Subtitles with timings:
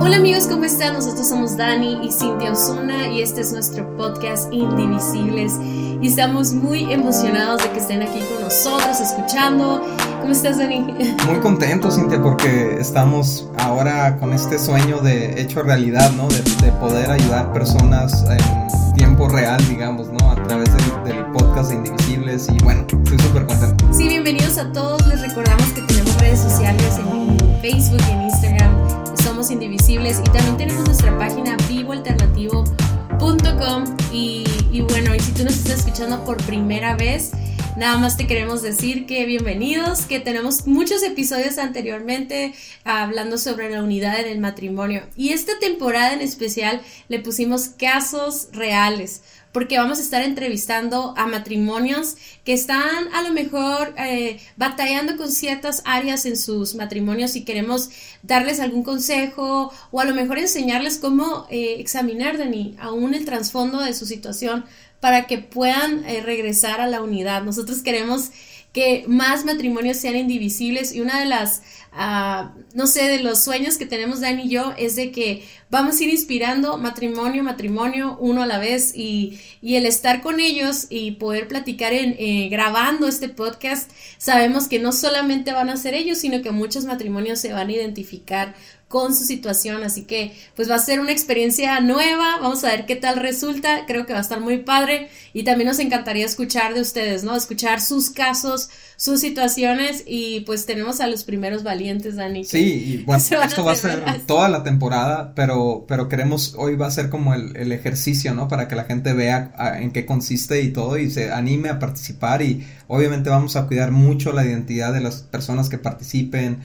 [0.00, 0.94] Hola amigos, ¿cómo están?
[0.94, 5.52] Nosotros somos Dani y Cintia Osuna y este es nuestro podcast Indivisibles
[6.00, 9.84] y estamos muy emocionados de que estén aquí con nosotros escuchando.
[10.20, 10.80] ¿Cómo estás Dani?
[11.28, 16.26] Muy contento Cintia porque estamos ahora con este sueño de hecho realidad, ¿no?
[16.28, 16.42] De,
[16.80, 20.30] poder ayudar personas en tiempo real, digamos, ¿no?
[20.30, 23.88] A través del, del podcast de Indivisibles y bueno, estoy súper contento.
[23.92, 25.04] Sí, bienvenidos a todos.
[25.06, 29.08] Les recordamos que tenemos redes sociales en Facebook y en Instagram
[29.50, 35.78] Indivisibles y también tenemos nuestra página vivoalternativo.com y, y bueno, y si tú nos estás
[35.78, 37.30] escuchando por primera vez,
[37.78, 43.84] Nada más te queremos decir que bienvenidos, que tenemos muchos episodios anteriormente hablando sobre la
[43.84, 45.02] unidad en el matrimonio.
[45.14, 51.26] Y esta temporada en especial le pusimos casos reales porque vamos a estar entrevistando a
[51.26, 57.44] matrimonios que están a lo mejor eh, batallando con ciertas áreas en sus matrimonios y
[57.44, 57.90] queremos
[58.22, 63.80] darles algún consejo o a lo mejor enseñarles cómo eh, examinar, Dani, aún el trasfondo
[63.80, 64.64] de su situación
[65.00, 67.42] para que puedan eh, regresar a la unidad.
[67.42, 68.30] Nosotros queremos
[68.72, 73.78] que más matrimonios sean indivisibles y una de las, ah, no sé, de los sueños
[73.78, 78.42] que tenemos Dani y yo es de que vamos a ir inspirando matrimonio, matrimonio, uno
[78.42, 83.08] a la vez y, y el estar con ellos y poder platicar en, eh, grabando
[83.08, 87.52] este podcast, sabemos que no solamente van a ser ellos, sino que muchos matrimonios se
[87.52, 88.54] van a identificar
[88.88, 92.86] con su situación, así que pues va a ser una experiencia nueva, vamos a ver
[92.86, 96.72] qué tal resulta, creo que va a estar muy padre y también nos encantaría escuchar
[96.72, 97.36] de ustedes, ¿no?
[97.36, 102.44] Escuchar sus casos, sus situaciones y pues tenemos a los primeros valientes, Dani.
[102.44, 106.86] Sí, y bueno, esto va a ser toda la temporada, pero, pero queremos, hoy va
[106.86, 108.48] a ser como el, el ejercicio, ¿no?
[108.48, 112.40] Para que la gente vea en qué consiste y todo y se anime a participar
[112.40, 116.60] y obviamente vamos a cuidar mucho la identidad de las personas que participen,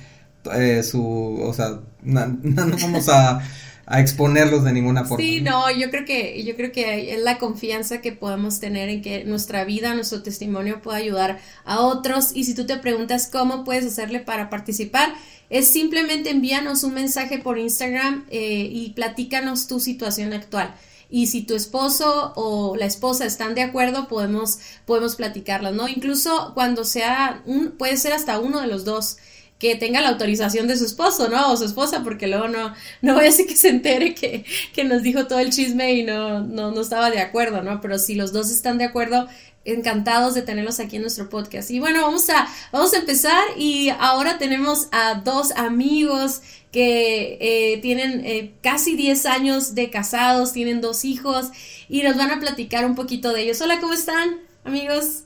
[0.53, 2.38] eh, su, o sea, no,
[2.81, 3.41] vamos a,
[3.86, 5.23] a, exponerlos de ninguna forma.
[5.23, 9.01] Sí, no, yo creo que, yo creo que es la confianza que podemos tener en
[9.01, 12.31] que nuestra vida, nuestro testimonio pueda ayudar a otros.
[12.35, 15.13] Y si tú te preguntas cómo puedes hacerle para participar,
[15.50, 20.73] es simplemente envíanos un mensaje por Instagram eh, y platícanos tu situación actual
[21.13, 24.57] y si tu esposo o la esposa están de acuerdo, podemos,
[24.88, 25.88] podemos platicarla, ¿no?
[25.88, 29.18] Incluso cuando sea un, puede ser hasta uno de los dos
[29.63, 31.50] que tenga la autorización de su esposo, ¿no?
[31.50, 34.44] O su esposa, porque luego no, no voy a decir que se entere que,
[34.74, 37.79] que nos dijo todo el chisme y no, no, no estaba de acuerdo, ¿no?
[37.79, 39.29] Pero si los dos están de acuerdo,
[39.63, 41.72] encantados de tenerlos aquí en nuestro podcast.
[41.72, 46.41] Y bueno, vamos a, vamos a empezar y ahora tenemos a dos amigos
[46.74, 51.51] que eh, tienen eh, casi 10 años de casados, tienen dos hijos
[51.88, 53.62] y nos van a platicar un poquito de ellos.
[53.62, 55.24] Hola, ¿cómo están, amigos?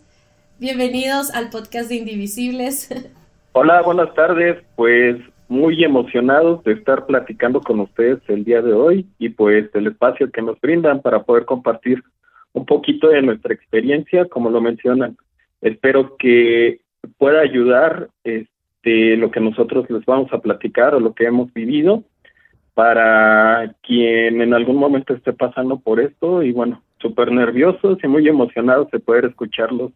[0.59, 2.89] Bienvenidos al podcast de Indivisibles.
[3.53, 4.57] Hola, buenas tardes.
[4.75, 9.87] Pues muy emocionados de estar platicando con ustedes el día de hoy y pues el
[9.87, 12.03] espacio que nos brindan para poder compartir
[12.53, 15.17] un poquito de nuestra experiencia, como lo mencionan.
[15.61, 16.81] Espero que
[17.17, 22.03] pueda ayudar este, lo que nosotros les vamos a platicar o lo que hemos vivido
[22.73, 28.27] para quien en algún momento esté pasando por esto y bueno, súper nerviosos y muy
[28.27, 29.93] emocionados de poder escucharlos.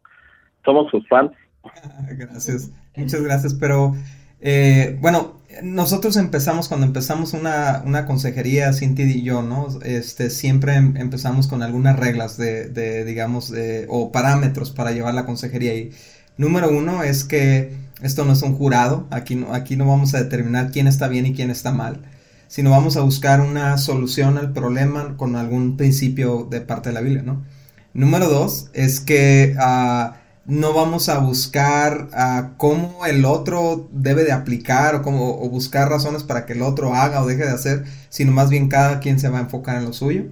[0.66, 1.31] Somos sus fans.
[2.17, 2.69] Gracias.
[2.95, 3.95] Muchas gracias, pero
[4.39, 9.67] eh, bueno, nosotros empezamos, cuando empezamos una, una consejería, Cintia y yo, ¿no?
[9.83, 13.53] Este, siempre em, empezamos con algunas reglas de, de digamos,
[13.88, 15.75] o parámetros para llevar la consejería.
[15.75, 15.91] Y
[16.38, 20.23] número uno es que esto no es un jurado, aquí no, aquí no vamos a
[20.23, 22.01] determinar quién está bien y quién está mal,
[22.47, 27.01] sino vamos a buscar una solución al problema con algún principio de parte de la
[27.01, 27.45] Biblia, ¿no?
[27.93, 29.55] Número dos es que...
[29.57, 32.09] Uh, no vamos a buscar
[32.57, 37.22] cómo el otro debe de aplicar o, cómo, buscar razones para que el otro haga
[37.22, 39.94] o deje de hacer, sino más bien cada quien se va a enfocar en lo
[39.94, 40.25] suyo.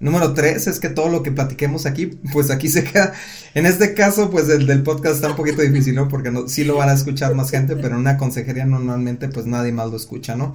[0.00, 3.12] Número tres es que todo lo que platiquemos aquí, pues aquí se queda.
[3.54, 6.08] En este caso, pues el del podcast está un poquito difícil, ¿no?
[6.08, 9.70] Porque sí lo van a escuchar más gente, pero en una consejería normalmente pues nadie
[9.70, 10.54] más lo escucha, ¿no?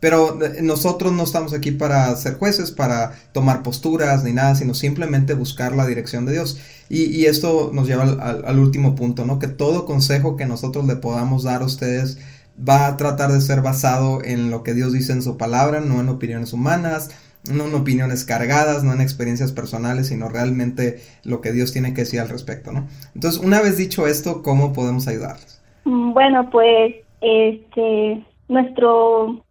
[0.00, 4.74] Pero eh, nosotros no estamos aquí para ser jueces, para tomar posturas ni nada, sino
[4.74, 6.60] simplemente buscar la dirección de Dios.
[6.90, 9.38] Y, esto nos lleva al, último punto, ¿no?
[9.38, 12.18] Que todo consejo que nosotros le podamos dar a ustedes
[12.56, 16.00] va a tratar de ser basado en lo que Dios dice en su palabra, no
[16.00, 17.10] en opiniones humanas,
[17.50, 22.02] no en opiniones cargadas, no en experiencias personales, sino realmente lo que Dios tiene que
[22.02, 22.86] decir al respecto, ¿no?
[23.14, 25.60] Entonces, una vez dicho esto, ¿cómo podemos ayudarles?
[25.84, 29.43] Mm, bueno, pues este nuestro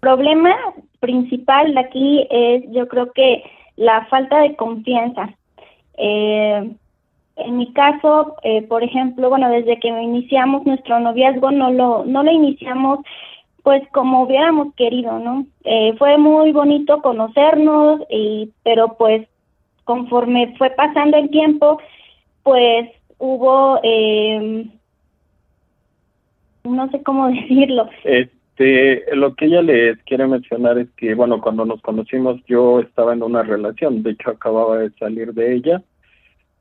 [0.00, 0.56] problema
[1.00, 3.42] principal de aquí es, yo creo que
[3.76, 5.34] la falta de confianza.
[5.98, 6.70] Eh,
[7.36, 12.22] en mi caso, eh, por ejemplo, bueno, desde que iniciamos nuestro noviazgo no lo, no
[12.22, 13.00] lo iniciamos
[13.66, 15.44] pues como hubiéramos querido, ¿no?
[15.64, 19.26] Eh, fue muy bonito conocernos, y, pero pues
[19.82, 21.80] conforme fue pasando el tiempo,
[22.44, 22.88] pues
[23.18, 24.66] hubo, eh,
[26.62, 27.90] no sé cómo decirlo.
[28.58, 33.12] Este, lo que ella les quiere mencionar es que, bueno, cuando nos conocimos yo estaba
[33.12, 35.82] en una relación, de hecho acababa de salir de ella.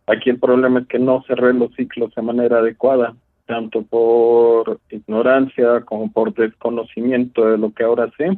[0.07, 3.15] Aquí el problema es que no cerré los ciclos de manera adecuada,
[3.45, 8.37] tanto por ignorancia como por desconocimiento de lo que ahora sé.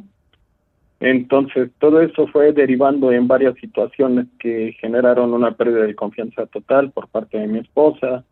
[1.00, 6.92] Entonces, todo eso fue derivando en varias situaciones que generaron una pérdida de confianza total
[6.92, 8.24] por parte de mi esposa,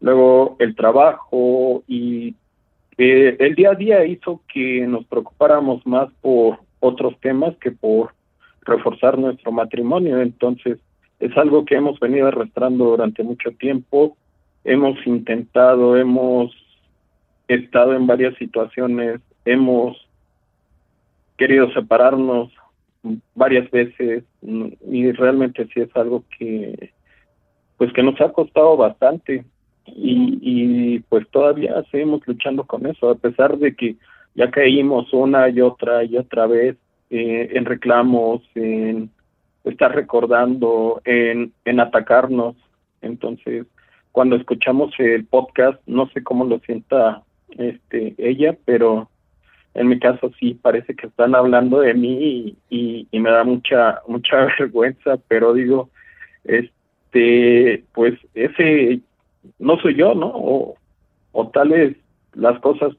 [0.00, 2.34] luego el trabajo y
[2.98, 8.14] eh, el día a día hizo que nos preocupáramos más por otros temas que por
[8.62, 10.20] reforzar nuestro matrimonio.
[10.20, 10.78] Entonces,
[11.20, 14.16] es algo que hemos venido arrastrando durante mucho tiempo.
[14.64, 16.52] Hemos intentado, hemos
[17.48, 19.96] estado en varias situaciones, hemos
[21.36, 22.50] querido separarnos
[23.34, 26.90] varias veces y realmente sí es algo que
[27.76, 29.44] pues que nos ha costado bastante
[29.96, 33.96] y, y pues todavía seguimos luchando con eso a pesar de que
[34.34, 36.76] ya caímos una y otra y otra vez
[37.08, 39.10] eh, en reclamos en
[39.64, 42.56] estar recordando en en atacarnos.
[43.00, 43.66] Entonces
[44.12, 47.22] cuando escuchamos el podcast no sé cómo lo sienta
[47.56, 49.08] este ella pero
[49.72, 54.00] en mi caso sí parece que están hablando de mí y, y, me da mucha
[54.06, 55.88] mucha vergüenza pero digo
[56.44, 59.00] este pues ese
[59.58, 60.74] no soy yo no o,
[61.32, 61.96] o tal vez
[62.34, 62.92] las cosas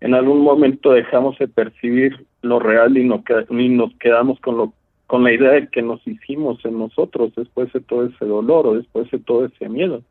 [0.00, 4.72] en algún momento dejamos de percibir lo real y, no, y nos quedamos con lo
[5.06, 8.74] con la idea de que nos hicimos en nosotros después de todo ese dolor o
[8.74, 10.02] después de todo ese miedo.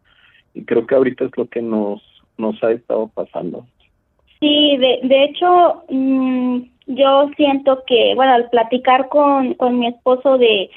[0.54, 2.02] Y creo que ahorita es lo que nos
[2.38, 3.66] nos ha estado pasando.
[4.40, 10.38] Sí, de, de hecho, mmm, yo siento que, bueno, al platicar con, con mi esposo
[10.38, 10.70] de,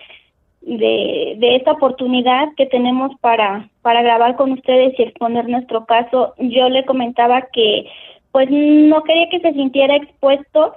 [0.66, 6.34] de, de esta oportunidad que tenemos para, para grabar con ustedes y exponer nuestro caso,
[6.38, 7.86] yo le comentaba que
[8.32, 10.74] pues no quería que se sintiera expuesto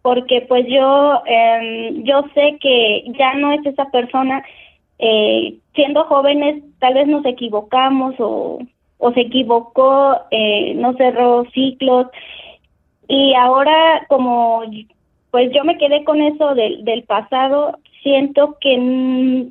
[0.00, 4.42] porque pues yo eh, yo sé que ya no es esa persona
[4.98, 8.60] eh, siendo jóvenes tal vez nos equivocamos o
[9.04, 12.06] o se equivocó, eh, no cerró ciclos.
[13.08, 14.62] Y ahora como
[15.32, 18.76] pues yo me quedé con eso del pasado, siento que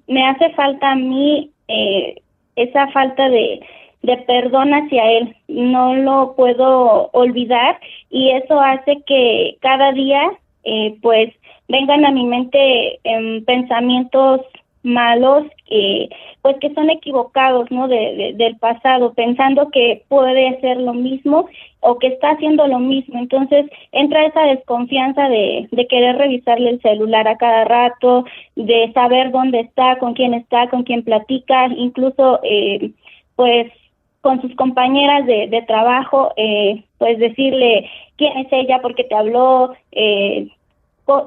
[0.07, 2.15] me hace falta a mí eh,
[2.55, 3.61] esa falta de,
[4.03, 5.35] de perdón hacia él.
[5.47, 10.31] No lo puedo olvidar y eso hace que cada día
[10.63, 11.33] eh, pues
[11.67, 14.41] vengan a mi mente eh, pensamientos
[14.83, 15.45] malos
[16.41, 21.47] pues que son equivocados no de, del pasado pensando que puede hacer lo mismo
[21.81, 23.19] o que está haciendo lo mismo.
[23.19, 28.25] Entonces entra esa desconfianza de, querer revisarle el celular a cada rato
[28.55, 32.91] de saber dónde está con quién está con quién platica incluso eh,
[33.35, 33.71] pues
[34.21, 39.73] con sus compañeras de, de trabajo eh, pues decirle quién es ella porque te habló
[39.91, 40.47] eh,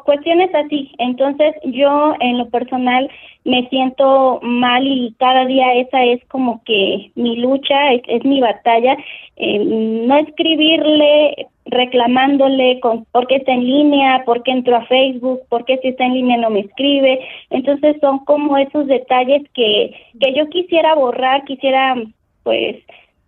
[0.04, 0.90] cuestiones así.
[0.98, 3.10] Entonces yo en lo personal
[3.44, 8.96] me siento mal y cada día esa es como que mi lucha, es, mi batalla.
[9.36, 15.40] Eh, no escribirle reclamándole con por qué está en línea, por qué entró a Facebook,
[15.48, 17.20] por qué si está en línea no me escribe.
[17.50, 21.96] Entonces son como esos detalles que, que yo quisiera borrar, quisiera
[22.42, 22.76] pues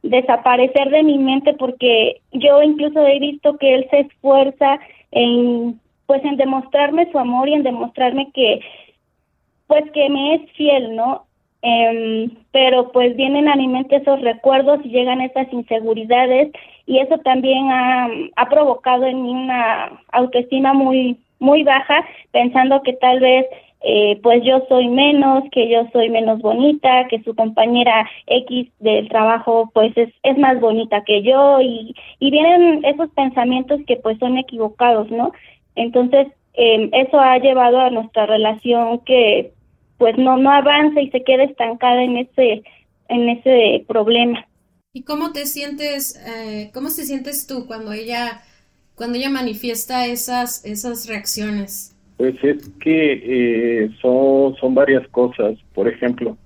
[0.03, 4.79] desaparecer de mi mente porque yo incluso he visto que él se esfuerza
[5.11, 8.61] en pues en demostrarme su amor y en demostrarme que
[9.67, 11.27] pues que me es fiel, ¿no?
[11.63, 16.53] Eh, pero pues vienen a mi mente esos recuerdos y llegan esas inseguridades
[16.87, 22.93] y eso también ha, ha provocado en mí una autoestima muy muy baja pensando que
[22.95, 23.47] tal vez
[23.83, 29.09] eh, pues yo soy menos, que yo soy menos bonita, que su compañera X del
[29.09, 34.19] trabajo pues es, es más bonita que yo y, y vienen esos pensamientos que pues
[34.19, 35.33] son equivocados, ¿no?
[35.77, 39.53] Entonces, eh, eso ha llevado a nuestra relación que
[39.99, 42.63] pues no no avanza y se queda estancada en ese
[43.09, 44.47] en ese problema.
[44.93, 48.43] ¿Y cómo te sientes eh, cómo te sientes tú cuando ella
[48.95, 51.95] cuando ella manifiesta esas esas reacciones?
[52.17, 53.13] Pues es que
[53.85, 55.59] eh, son son varias cosas.
[55.75, 56.37] Por ejemplo,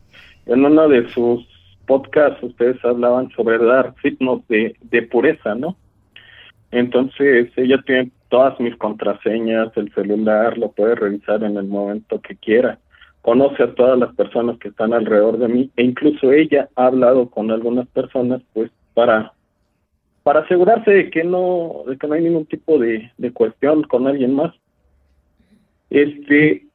[0.47, 1.47] en uno de sus
[1.87, 5.77] podcasts ustedes hablaban sobre dar signos de, de pureza, ¿no?
[6.71, 12.37] Entonces ella tiene todas mis contraseñas, el celular, lo puede revisar en el momento que
[12.37, 12.79] quiera.
[13.23, 17.29] conoce a todas las personas que están alrededor de mí e incluso ella ha hablado
[17.29, 19.33] con algunas personas pues para
[20.23, 24.07] para asegurarse de que no de que no hay ningún tipo de, de cuestión con
[24.07, 24.55] alguien más
[25.91, 26.67] este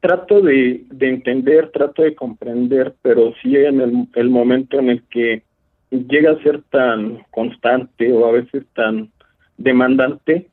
[0.00, 5.02] trato de, de entender trato de comprender pero sí en el, el momento en el
[5.08, 5.42] que
[5.90, 9.10] llega a ser tan constante o a veces tan
[9.56, 10.48] demandante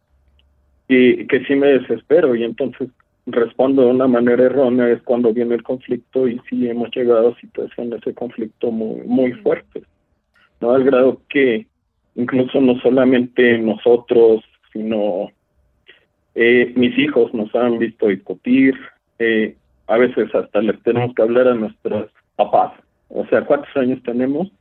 [0.87, 2.89] que, que sí me desespero y entonces
[3.25, 7.39] respondo de una manera errónea es cuando viene el conflicto y sí hemos llegado a
[7.39, 9.83] situaciones de conflicto muy muy fuertes
[10.61, 11.65] no al grado que
[12.15, 15.31] incluso no solamente nosotros sino
[16.35, 18.75] eh, mis hijos nos han visto discutir
[19.19, 19.55] eh,
[19.87, 22.73] a veces hasta les tenemos que hablar a nuestros papás.
[23.09, 24.51] O sea cuántos años tenemos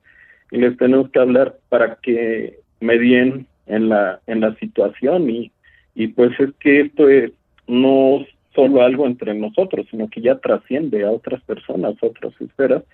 [0.54, 5.28] y les tenemos que hablar para que medien en la en la situación.
[5.28, 5.50] Y
[5.96, 7.32] y pues es que esto es
[7.66, 12.84] no solo algo entre nosotros, sino que ya trasciende a otras personas, a otras esferas,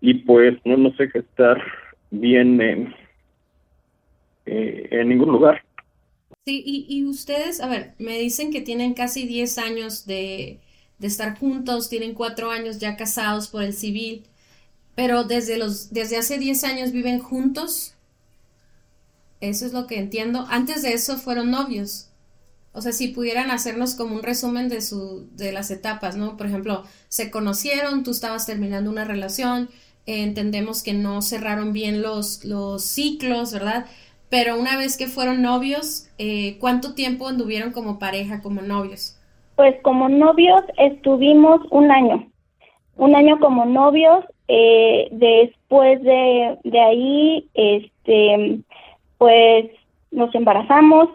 [0.00, 1.62] y pues no nos deja estar
[2.10, 2.94] bien en,
[4.46, 5.62] eh, en ningún lugar.
[6.46, 10.60] Sí, y, y ustedes, a ver, me dicen que tienen casi 10 años de,
[10.98, 14.24] de estar juntos, tienen cuatro años ya casados por el civil,
[14.94, 17.96] pero desde, los, desde hace 10 años viven juntos.
[19.40, 20.46] Eso es lo que entiendo.
[20.48, 22.10] Antes de eso fueron novios.
[22.72, 26.36] O sea, si pudieran hacernos como un resumen de, su, de las etapas, ¿no?
[26.36, 29.68] Por ejemplo, se conocieron, tú estabas terminando una relación,
[30.06, 33.86] entendemos que no cerraron bien los, los ciclos, ¿verdad?
[34.28, 39.16] Pero una vez que fueron novios, eh, ¿cuánto tiempo anduvieron como pareja, como novios?
[39.54, 42.28] Pues como novios estuvimos un año,
[42.96, 48.60] un año como novios, eh, después de, de ahí, este,
[49.18, 49.70] pues
[50.10, 51.08] nos embarazamos,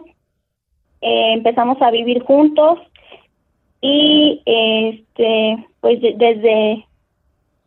[1.00, 2.78] eh, empezamos a vivir juntos
[3.80, 6.84] y este pues desde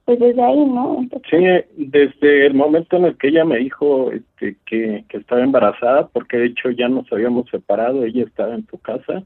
[0.05, 1.38] pues desde ahí no sí
[1.75, 6.38] desde el momento en el que ella me dijo este, que, que estaba embarazada porque
[6.38, 9.24] de hecho ya nos habíamos separado ella estaba en su casa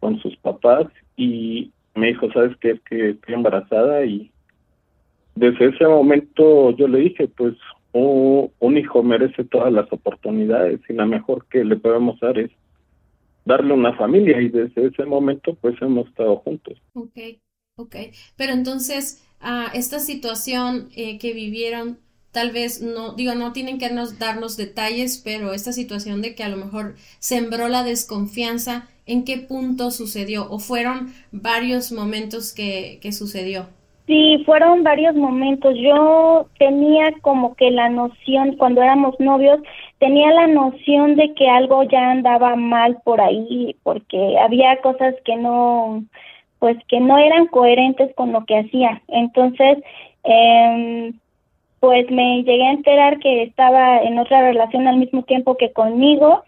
[0.00, 4.30] con sus papás y me dijo sabes qué es que estoy embarazada y
[5.34, 7.54] desde ese momento yo le dije pues
[7.92, 12.50] un hijo merece todas las oportunidades y la mejor que le podemos dar es
[13.44, 16.80] darle una familia y desde ese momento pues hemos estado juntos.
[16.94, 17.18] Ok,
[17.76, 17.96] ok.
[18.36, 21.98] Pero entonces, uh, esta situación eh, que vivieron,
[22.32, 26.42] tal vez no, digo, no tienen que nos, darnos detalles, pero esta situación de que
[26.42, 30.50] a lo mejor sembró la desconfianza, ¿en qué punto sucedió?
[30.50, 33.68] ¿O fueron varios momentos que, que sucedió?
[34.06, 35.74] Sí, fueron varios momentos.
[35.78, 39.60] Yo tenía como que la noción, cuando éramos novios,
[39.98, 45.36] tenía la noción de que algo ya andaba mal por ahí, porque había cosas que
[45.36, 46.04] no,
[46.58, 49.00] pues que no eran coherentes con lo que hacía.
[49.08, 49.78] Entonces,
[50.24, 51.12] eh,
[51.80, 56.44] pues me llegué a enterar que estaba en otra relación al mismo tiempo que conmigo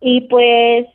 [0.00, 0.86] y pues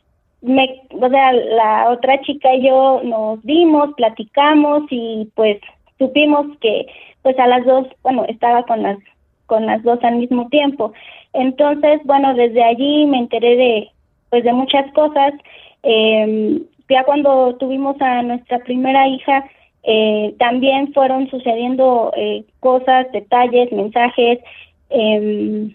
[0.42, 5.58] me, o sea, la otra chica y yo nos vimos, platicamos y pues
[5.98, 6.86] supimos que
[7.22, 8.98] pues a las dos, bueno, estaba con las
[9.46, 10.92] con las dos al mismo tiempo.
[11.32, 13.90] Entonces, bueno, desde allí me enteré de
[14.30, 15.32] pues de muchas cosas.
[15.82, 19.44] Eh, ya cuando tuvimos a nuestra primera hija,
[19.82, 24.40] eh, también fueron sucediendo eh, cosas, detalles, mensajes.
[24.90, 25.74] Eh,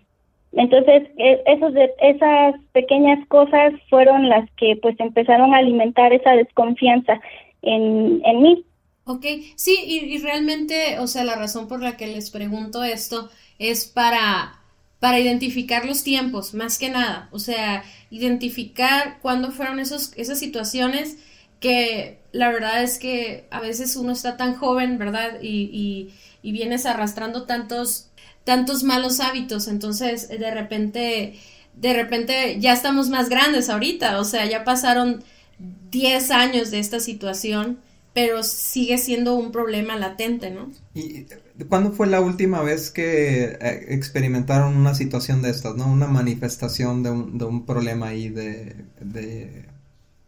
[0.54, 1.04] entonces,
[1.46, 7.22] esos de, esas pequeñas cosas fueron las que pues empezaron a alimentar esa desconfianza
[7.62, 8.66] en, en mí.
[9.12, 9.26] Ok,
[9.56, 14.62] sí, y, realmente, o sea, la razón por la que les pregunto esto es para,
[15.00, 21.18] para identificar los tiempos, más que nada, o sea, identificar cuándo fueron esos, esas situaciones
[21.60, 25.42] que la verdad es que a veces uno está tan joven, ¿verdad?
[25.42, 28.08] Y, y, y vienes arrastrando tantos,
[28.46, 31.38] tantos malos hábitos, entonces de repente,
[31.76, 35.22] de repente ya estamos más grandes ahorita, o sea, ya pasaron
[35.60, 37.80] 10 años de esta situación
[38.14, 40.70] pero sigue siendo un problema latente, ¿no?
[40.94, 41.26] ¿Y
[41.70, 45.88] cuándo fue la última vez que eh, experimentaron una situación de estas, ¿no?
[45.88, 49.66] Una manifestación de un, de un problema ahí de, de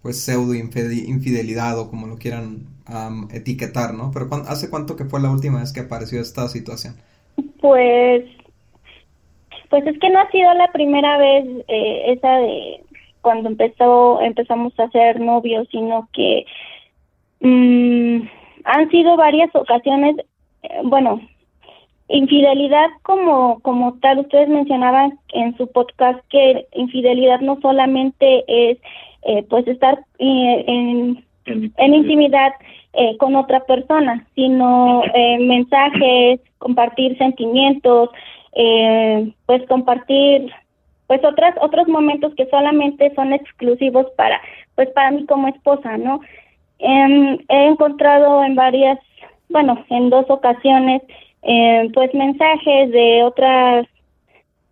[0.02, 2.68] pues pseudo infidelidad o como lo quieran
[3.32, 4.12] etiquetar, ¿no?
[4.14, 6.96] Pero ¿hace cuánto que fue la última vez que apareció esta situación?
[7.62, 8.26] Pues,
[9.70, 12.84] pues es que no ha sido la primera vez eh, esa de
[13.22, 16.46] cuando empezó, empezamos a ser novios, sino que
[17.44, 18.22] Mm,
[18.64, 20.16] han sido varias ocasiones,
[20.64, 21.20] eh, bueno,
[22.08, 28.78] infidelidad como como tal ustedes mencionaban en su podcast que infidelidad no solamente es
[29.24, 32.54] eh, pues estar eh, en, en, intimidad
[32.94, 38.10] eh, con otra persona, sino eh, mensajes, compartir sentimientos,
[38.54, 40.50] eh, pues compartir
[41.08, 44.40] pues otras otros momentos que solamente son exclusivos para
[44.76, 46.22] pues para mí como esposa, ¿no?
[46.84, 49.00] Em, he encontrado en varias,
[49.50, 51.02] bueno, en dos ocasiones,
[51.94, 53.88] pues mensajes de otras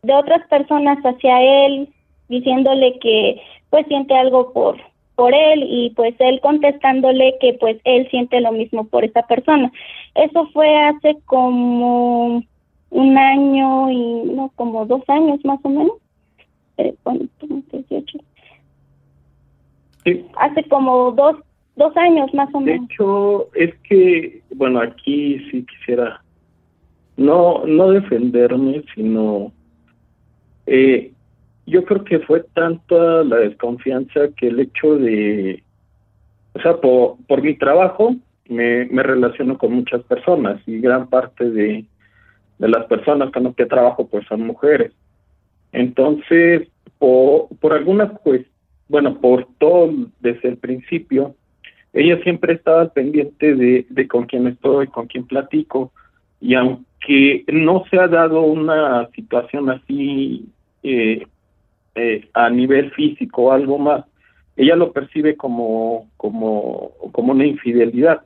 [0.03, 1.89] de otras personas hacia él
[2.27, 4.77] diciéndole que pues siente algo por
[5.15, 9.71] por él y pues él contestándole que pues él siente lo mismo por esa persona.
[10.15, 12.43] Eso fue hace como
[12.89, 15.93] un año y no como dos años más o menos.
[16.77, 16.95] Eh,
[20.03, 20.25] sí.
[20.37, 21.35] Hace como dos
[21.83, 22.88] dos años más o menos.
[22.88, 26.21] De hecho es que bueno aquí sí quisiera
[27.17, 29.51] no no defenderme sino
[30.65, 31.11] eh,
[31.65, 35.63] yo creo que fue tanta la desconfianza que el hecho de,
[36.53, 38.15] o sea, por, por mi trabajo
[38.47, 41.85] me, me relaciono con muchas personas y gran parte de,
[42.57, 44.91] de las personas con las que trabajo pues son mujeres.
[45.71, 48.45] Entonces, por, por alguna pues,
[48.89, 51.35] bueno, por todo desde el principio,
[51.93, 55.91] ella siempre estaba pendiente de, de con quién estoy, con quién platico,
[56.39, 60.48] y aunque no se ha dado una situación así
[60.83, 61.25] eh,
[61.95, 64.05] eh, a nivel físico o algo más,
[64.55, 68.21] ella lo percibe como, como, como una infidelidad.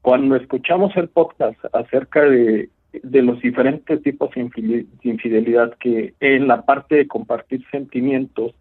[0.00, 6.62] Cuando escuchamos el podcast acerca de, de los diferentes tipos de infidelidad que en la
[6.62, 8.54] parte de compartir sentimientos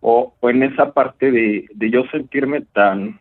[0.00, 3.20] o, o en esa parte de, de yo sentirme tan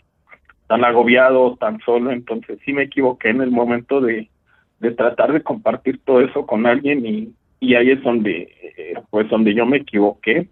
[0.70, 4.30] tan agobiado, tan solo, entonces sí me equivoqué en el momento de,
[4.80, 9.28] de tratar de compartir todo eso con alguien y, y ahí es donde eh, pues
[9.30, 10.48] donde yo me equivoqué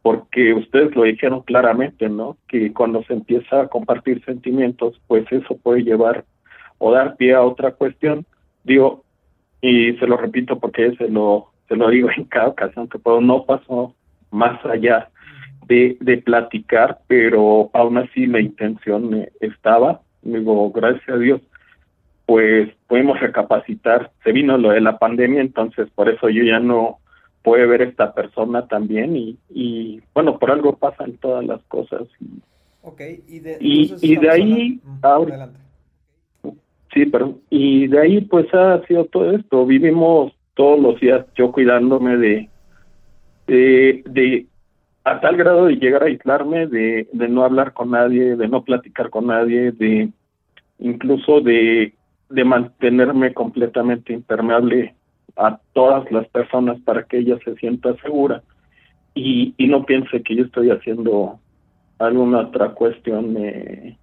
[0.00, 5.54] porque ustedes lo dijeron claramente no que cuando se empieza a compartir sentimientos pues eso
[5.58, 6.24] puede llevar
[6.78, 8.24] o dar pie a otra cuestión.
[8.64, 9.04] Digo
[9.60, 13.20] y se lo repito porque se lo se lo digo en cada ocasión que puedo
[13.20, 13.94] no pasó
[14.30, 15.10] más allá
[15.66, 21.40] de, de platicar pero aún así la intención estaba digo gracias a Dios
[22.26, 26.98] pues pudimos recapacitar, se vino lo de la pandemia, entonces por eso yo ya no
[27.42, 32.02] puedo ver esta persona también y, y bueno, por algo pasan todas las cosas.
[32.20, 32.26] Y,
[32.82, 35.60] okay, y de, y, de ahí, adelante.
[36.92, 41.52] sí, perdón, y de ahí pues ha sido todo esto, vivimos todos los días yo
[41.52, 42.48] cuidándome de,
[43.46, 44.46] de, de
[45.06, 48.64] a tal grado de llegar a aislarme, de, de no hablar con nadie, de no
[48.64, 50.10] platicar con nadie, de
[50.78, 51.94] incluso de
[52.28, 54.94] de mantenerme completamente impermeable
[55.36, 58.42] a todas las personas para que ella se sienta segura
[59.14, 61.38] y, y no piense que yo estoy haciendo
[61.98, 63.96] alguna otra cuestión eh,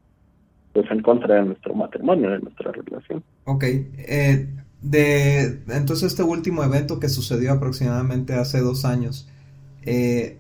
[0.71, 3.23] pues en contra de nuestro matrimonio, de nuestra relación.
[3.45, 4.47] Ok, eh,
[4.81, 9.29] de entonces este último evento que sucedió aproximadamente hace dos años
[9.85, 10.37] eh,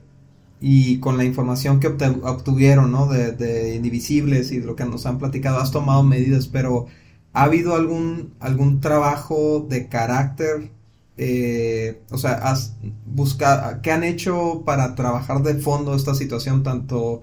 [0.65, 3.07] y con la información que obtuvieron ¿no?
[3.07, 6.87] de, de Indivisibles y lo que nos han platicado, has tomado medidas, pero
[7.33, 10.71] ¿Ha habido algún, algún trabajo de carácter?
[11.17, 17.21] Eh, o sea, has buscado, ¿qué han hecho para trabajar de fondo esta situación, tanto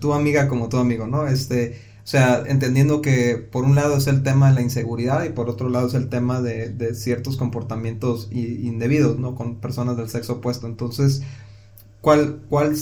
[0.00, 1.26] tu amiga como tu amigo, ¿no?
[1.26, 5.30] Este, o sea, entendiendo que por un lado es el tema de la inseguridad y
[5.30, 9.34] por otro lado es el tema de, ciertos comportamientos indebidos, ¿no?
[9.34, 10.66] Con personas del sexo opuesto.
[10.66, 11.22] Entonces,
[12.02, 12.72] ¿cuál, cuál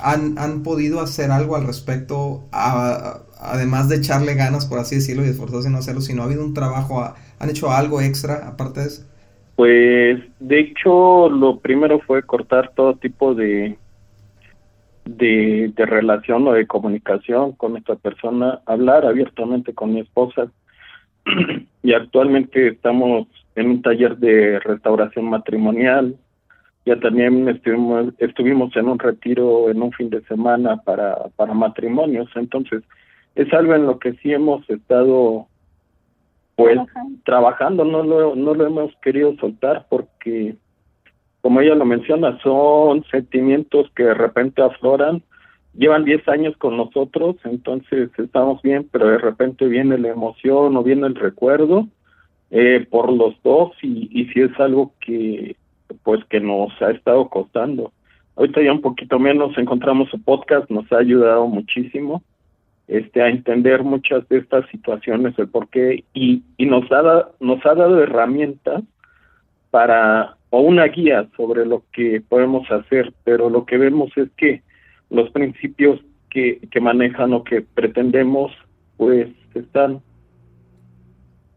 [0.00, 5.24] han, han podido hacer algo al respecto a, además de echarle ganas, por así decirlo,
[5.24, 7.04] y esforzarse en no hacerlo, si no ha habido un trabajo,
[7.38, 9.06] ¿han hecho algo extra aparte de eso?
[9.54, 13.78] Pues, de hecho, lo primero fue cortar todo tipo de,
[15.04, 20.50] de, de relación o de comunicación con esta persona, hablar abiertamente con mi esposa.
[21.82, 26.16] y actualmente estamos en un taller de restauración matrimonial.
[26.86, 32.28] Ya también estuvimos, estuvimos en un retiro en un fin de semana para, para matrimonios.
[32.34, 32.82] Entonces,
[33.34, 35.46] es algo en lo que sí hemos estado
[36.56, 36.78] pues
[37.24, 40.54] trabajando, no lo, no lo hemos querido soltar porque
[41.40, 45.22] como ella lo menciona, son sentimientos que de repente afloran,
[45.74, 50.82] llevan 10 años con nosotros, entonces estamos bien, pero de repente viene la emoción o
[50.82, 51.86] viene el recuerdo
[52.50, 55.56] eh, por los dos y, y si es algo que
[56.02, 57.92] pues que nos ha estado costando.
[58.36, 62.22] Ahorita ya un poquito menos encontramos su podcast, nos ha ayudado muchísimo
[62.88, 67.64] este, a entender muchas de estas situaciones, el por qué, y, y nos, ha, nos
[67.64, 68.82] ha dado herramientas
[69.70, 74.62] para, o una guía sobre lo que podemos hacer, pero lo que vemos es que
[75.10, 78.52] los principios que, que manejan o que pretendemos,
[78.96, 80.00] pues están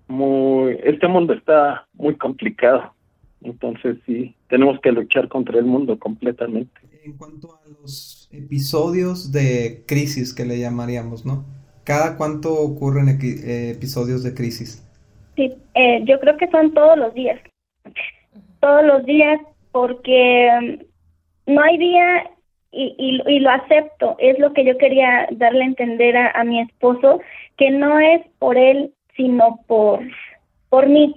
[0.07, 2.93] muy, este mundo está muy complicado.
[3.41, 6.81] Entonces sí, tenemos que luchar contra el mundo completamente.
[7.03, 11.45] En cuanto a los episodios de crisis que le llamaríamos, ¿no?
[11.83, 14.83] ¿Cada cuánto ocurren eh, episodios de crisis?
[15.35, 17.39] Sí, eh, yo creo que son todos los días.
[18.59, 19.39] Todos los días
[19.71, 20.49] porque
[21.47, 22.29] mm, no hay día
[22.71, 24.15] y, y, lo acepto.
[24.19, 27.21] Es lo que yo quería darle a entender a, a mi esposo,
[27.57, 30.01] que no es por él, sino por,
[30.69, 31.15] por mí.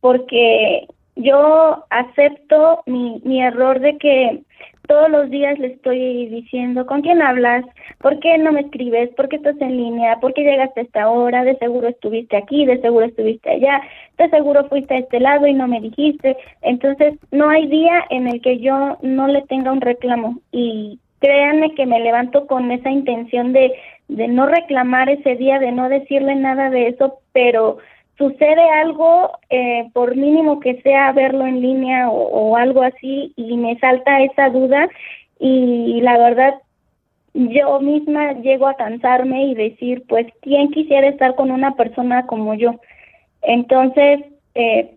[0.00, 4.42] Porque yo acepto mi, mi error de que
[4.86, 7.64] todos los días le estoy diciendo, ¿con quién hablas?
[8.00, 9.08] ¿Por qué no me escribes?
[9.14, 10.20] ¿Por qué estás en línea?
[10.20, 11.44] ¿Por qué llegaste a esta hora?
[11.44, 13.80] De seguro estuviste aquí, de seguro estuviste allá,
[14.18, 16.36] de seguro fuiste a este lado y no me dijiste.
[16.62, 21.74] Entonces, no hay día en el que yo no le tenga un reclamo y créanme
[21.74, 23.72] que me levanto con esa intención de,
[24.08, 27.78] de no reclamar ese día, de no decirle nada de eso, pero
[28.16, 33.78] sucede algo, eh, por mínimo que sea verlo en línea o, algo así, y me
[33.78, 34.88] salta esa duda
[35.38, 36.54] y la verdad
[37.34, 42.54] yo misma llego a cansarme y decir, pues, ¿quién quisiera estar con una persona como
[42.54, 42.76] yo?
[43.42, 44.20] Entonces,
[44.54, 44.94] eh,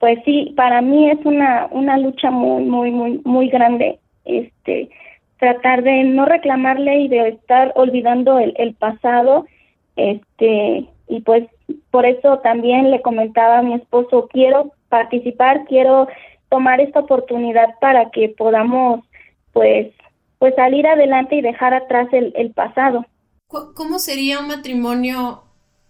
[0.00, 4.90] pues sí, para mí es una, una lucha muy, muy, muy, muy grande, este,
[5.38, 9.46] tratar de no reclamarle y de estar olvidando el, el pasado,
[9.94, 11.44] este, y pues
[11.90, 16.08] por eso también le comentaba a mi esposo, quiero participar, quiero
[16.48, 19.04] tomar esta oportunidad para que podamos
[19.52, 19.92] pues
[20.38, 23.04] pues salir adelante y dejar atrás el, pasado.
[23.48, 25.42] ¿Cómo sería un matrimonio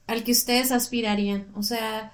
[0.06, 1.48] al que ustedes aspirarían?
[1.54, 2.12] O sea,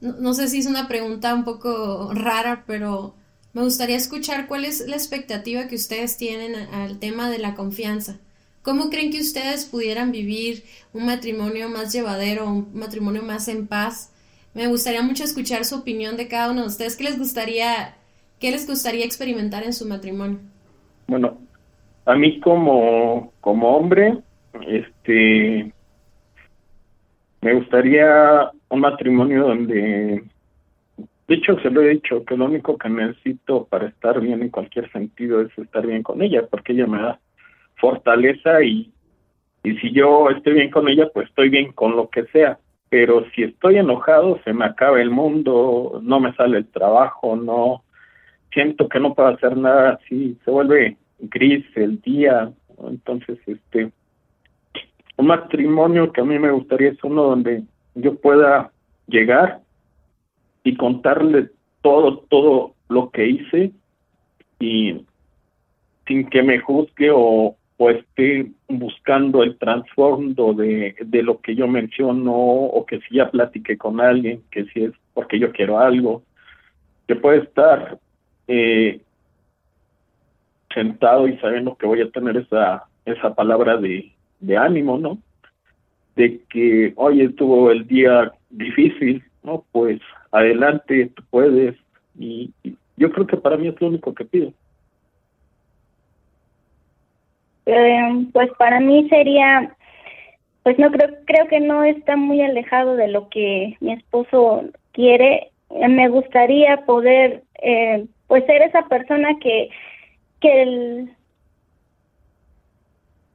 [0.00, 3.14] no, sé si es una pregunta un poco rara, pero
[3.52, 8.18] me gustaría escuchar cuál es la expectativa que ustedes tienen al tema de la confianza.
[8.62, 14.12] ¿Cómo creen que ustedes pudieran vivir un matrimonio más llevadero, un matrimonio más en paz?
[14.54, 16.96] Me gustaría mucho escuchar su opinión de cada uno de ustedes.
[16.96, 17.96] ¿Qué les gustaría,
[18.38, 20.38] qué les gustaría experimentar en su matrimonio?
[21.08, 21.38] Bueno,
[22.04, 24.18] a mí como, como hombre,
[24.68, 25.72] este,
[27.40, 30.22] me gustaría un matrimonio donde,
[31.26, 34.50] de hecho se lo he dicho, que lo único que necesito para estar bien en
[34.50, 37.18] cualquier sentido es estar bien con ella, porque ella me da
[37.82, 38.92] fortaleza y,
[39.64, 42.58] y si yo estoy bien con ella, pues estoy bien con lo que sea.
[42.88, 47.82] Pero si estoy enojado, se me acaba el mundo, no me sale el trabajo, no
[48.52, 52.52] siento que no puedo hacer nada, así se vuelve gris el día.
[52.86, 53.90] Entonces, este,
[55.16, 57.64] un matrimonio que a mí me gustaría es uno donde
[57.94, 58.70] yo pueda
[59.08, 59.60] llegar
[60.62, 61.50] y contarle
[61.82, 63.72] todo, todo lo que hice
[64.60, 65.04] y
[66.06, 71.66] sin que me juzgue o, o esté buscando el trasfondo de, de lo que yo
[71.66, 76.22] menciono o que si ya platiqué con alguien, que si es porque yo quiero algo,
[77.08, 77.98] que puede estar
[78.46, 79.00] eh,
[80.72, 85.18] sentado y sabiendo que voy a tener esa, esa palabra de, de ánimo, ¿no?
[86.14, 89.64] De que, hoy estuvo el día difícil, ¿no?
[89.72, 91.74] Pues adelante, tú puedes.
[92.16, 92.52] y
[92.96, 94.52] yo creo que para mí es lo único que pido.
[97.66, 99.74] Eh, pues para mí sería,
[100.62, 105.50] pues no creo, creo que no está muy alejado de lo que mi esposo quiere.
[105.70, 109.68] Eh, me gustaría poder, eh, pues ser esa persona que,
[110.40, 111.10] que el,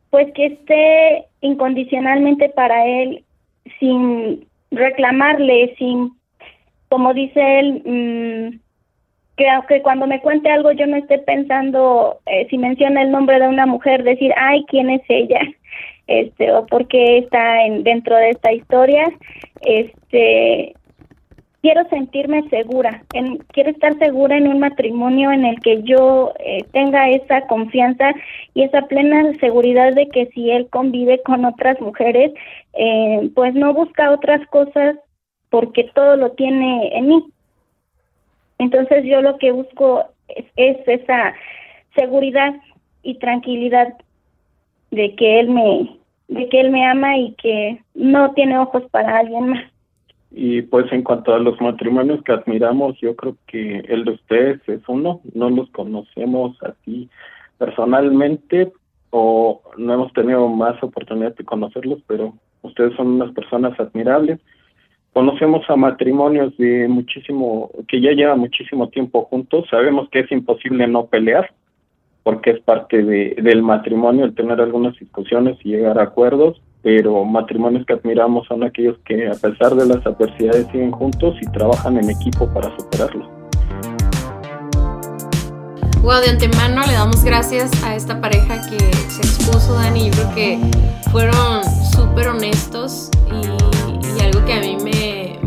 [0.09, 3.23] pues que esté incondicionalmente para él,
[3.79, 6.13] sin reclamarle, sin,
[6.89, 8.66] como dice él, mmm,
[9.37, 13.39] que aunque cuando me cuente algo yo no esté pensando, eh, si menciona el nombre
[13.39, 15.39] de una mujer, decir, ay, ¿quién es ella?
[16.07, 19.11] Este, o por qué está en, dentro de esta historia.
[19.59, 20.73] Este,
[21.61, 26.63] quiero sentirme segura, en, quiero estar segura en un matrimonio en el que yo eh,
[26.71, 28.13] tenga esa confianza
[28.53, 32.31] y esa plena seguridad de que si él convive con otras mujeres,
[32.71, 34.95] eh, pues no busca otras cosas
[35.49, 37.25] porque todo lo tiene en mí.
[38.59, 41.33] Entonces yo lo que busco es, esa
[41.95, 42.55] seguridad
[43.03, 43.93] y tranquilidad
[44.91, 49.19] de que él me de que él me ama y que no tiene ojos para
[49.19, 49.63] alguien más.
[50.29, 54.59] Y pues en cuanto a los matrimonios que admiramos, yo creo que el de ustedes
[54.67, 57.09] es uno, no los conocemos así
[57.57, 58.73] personalmente
[59.09, 64.39] o no hemos tenido más oportunidad de conocerlos, pero ustedes son unas personas admirables
[65.13, 69.65] Conocemos a matrimonios de muchísimo, que ya llevan muchísimo tiempo juntos.
[69.69, 71.51] Sabemos que es imposible no pelear,
[72.23, 77.25] porque es parte de, del matrimonio el tener algunas discusiones y llegar a acuerdos, pero
[77.25, 81.97] matrimonios que admiramos son aquellos que a pesar de las adversidades siguen juntos y trabajan
[81.97, 83.37] en equipo para superarlo.
[86.07, 90.09] Bueno, de antemano le damos gracias a esta pareja que se expuso, Dani.
[90.09, 90.59] Yo creo que
[91.11, 94.96] fueron súper honestos y, algo que a mí me,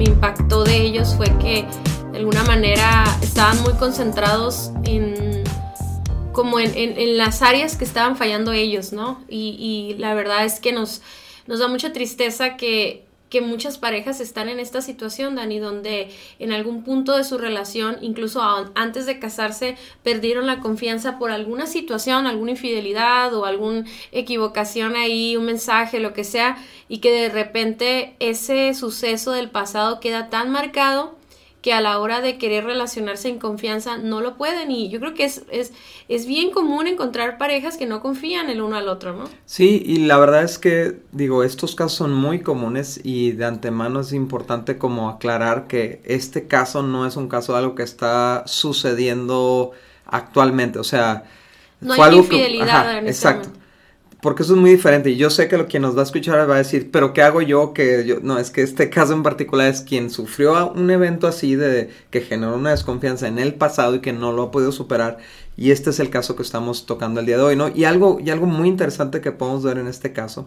[0.00, 1.66] me impactó de ellos fue que
[2.10, 5.44] de alguna manera estaban muy concentrados en
[6.32, 9.22] como en, en, las áreas que estaban fallando ellos, ¿no?
[9.28, 11.02] Y, y la verdad es que nos,
[11.46, 16.52] nos da mucha tristeza que, que muchas parejas están en esta situación, Dani, donde en
[16.52, 18.42] algún punto de su relación, incluso
[18.74, 25.36] antes de casarse, perdieron la confianza por alguna situación, alguna infidelidad o alguna equivocación ahí,
[25.36, 30.50] un mensaje, lo que sea, y que de repente ese suceso del pasado queda tan
[30.50, 31.19] marcado
[31.62, 34.70] que a la hora de querer relacionarse en confianza no lo pueden.
[34.70, 35.72] Y yo creo que es, es,
[36.08, 39.24] es bien común encontrar parejas que no confían el uno al otro, ¿no?
[39.44, 44.00] Sí, y la verdad es que digo, estos casos son muy comunes y de antemano
[44.00, 48.44] es importante como aclarar que este caso no es un caso de algo que está
[48.46, 49.72] sucediendo
[50.06, 51.24] actualmente, o sea...
[51.80, 53.59] No hay infidelidad en este Exacto
[54.22, 55.10] porque eso es muy diferente.
[55.10, 57.22] Y yo sé que lo que nos va a escuchar va a decir, pero ¿qué
[57.22, 57.72] hago yo?
[57.72, 61.54] Que yo, no, es que este caso en particular es quien sufrió un evento así
[61.56, 65.18] de que generó una desconfianza en el pasado y que no lo ha podido superar.
[65.56, 67.68] Y este es el caso que estamos tocando el día de hoy, ¿no?
[67.68, 70.46] Y algo, y algo muy interesante que podemos ver en este caso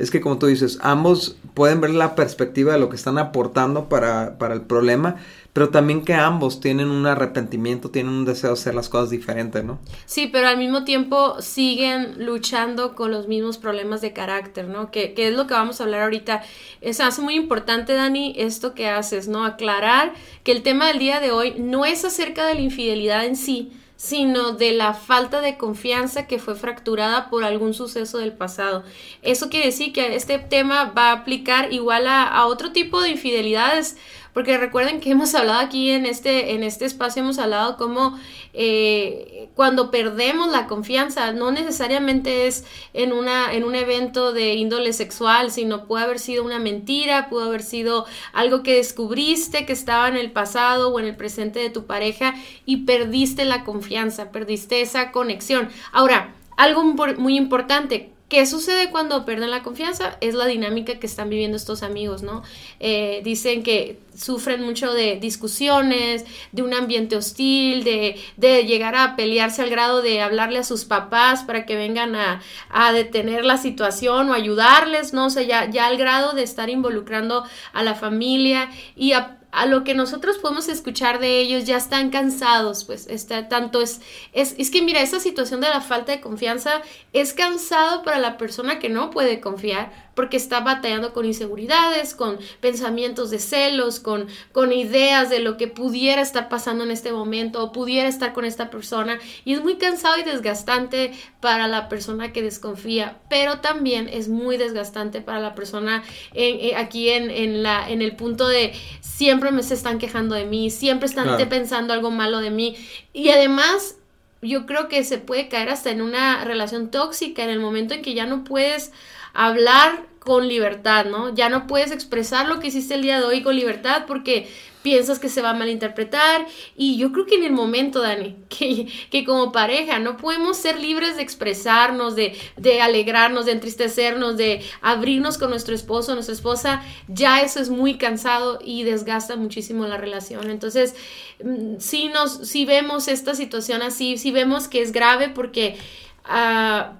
[0.00, 3.90] es que como tú dices, ambos pueden ver la perspectiva de lo que están aportando
[3.90, 5.16] para, para el problema,
[5.52, 9.62] pero también que ambos tienen un arrepentimiento, tienen un deseo de hacer las cosas diferentes,
[9.62, 9.78] ¿no?
[10.06, 14.90] Sí, pero al mismo tiempo siguen luchando con los mismos problemas de carácter, ¿no?
[14.90, 16.42] Que, que es lo que vamos a hablar ahorita.
[16.80, 19.44] Es muy importante, Dani, esto que haces, ¿no?
[19.44, 23.36] Aclarar que el tema del día de hoy no es acerca de la infidelidad en
[23.36, 28.82] sí, sino de la falta de confianza que fue fracturada por algún suceso del pasado.
[29.20, 33.10] Eso quiere decir que este tema va a aplicar igual a, a otro tipo de
[33.10, 33.98] infidelidades
[34.32, 38.18] porque recuerden que hemos hablado aquí en este, en este espacio, hemos hablado como
[38.52, 44.92] eh, cuando perdemos la confianza, no necesariamente es en, una, en un evento de índole
[44.92, 50.08] sexual, sino puede haber sido una mentira, puede haber sido algo que descubriste que estaba
[50.08, 52.34] en el pasado o en el presente de tu pareja
[52.66, 55.68] y perdiste la confianza, perdiste esa conexión.
[55.92, 60.16] Ahora, algo muy importante, ¿Qué sucede cuando pierden la confianza?
[60.20, 62.44] Es la dinámica que están viviendo estos amigos, ¿no?
[62.78, 69.16] Eh, dicen que sufren mucho de discusiones, de un ambiente hostil, de, de, llegar a
[69.16, 73.58] pelearse al grado de hablarle a sus papás para que vengan a, a detener la
[73.58, 75.26] situación o ayudarles, ¿no?
[75.26, 79.66] O sea, ya, ya al grado de estar involucrando a la familia y a a
[79.66, 84.00] lo que nosotros podemos escuchar de ellos ya están cansados, pues está tanto es,
[84.32, 86.82] es, es que mira, esa situación de la falta de confianza
[87.12, 92.38] es cansado para la persona que no puede confiar porque está batallando con inseguridades, con
[92.60, 97.64] pensamientos de celos, con, con ideas de lo que pudiera estar pasando en este momento
[97.64, 99.18] o pudiera estar con esta persona.
[99.46, 104.58] Y es muy cansado y desgastante para la persona que desconfía, pero también es muy
[104.58, 106.02] desgastante para la persona
[106.34, 110.44] eh, aquí en, en, la, en el punto de siempre me se están quejando de
[110.44, 112.76] mí, siempre están pensando algo malo de mí
[113.12, 113.96] y además
[114.42, 118.02] yo creo que se puede caer hasta en una relación tóxica en el momento en
[118.02, 118.92] que ya no puedes
[119.32, 121.34] hablar con libertad, ¿no?
[121.34, 124.48] Ya no puedes expresar lo que hiciste el día de hoy con libertad porque
[124.82, 128.86] piensas que se va a malinterpretar y yo creo que en el momento, Dani, que,
[129.10, 134.62] que como pareja no podemos ser libres de expresarnos, de, de, alegrarnos, de entristecernos, de
[134.80, 139.96] abrirnos con nuestro esposo, nuestra esposa, ya eso es muy cansado y desgasta muchísimo la
[139.96, 140.50] relación.
[140.50, 140.94] Entonces,
[141.42, 145.76] mm, si, nos, si vemos esta situación así, si vemos que es grave porque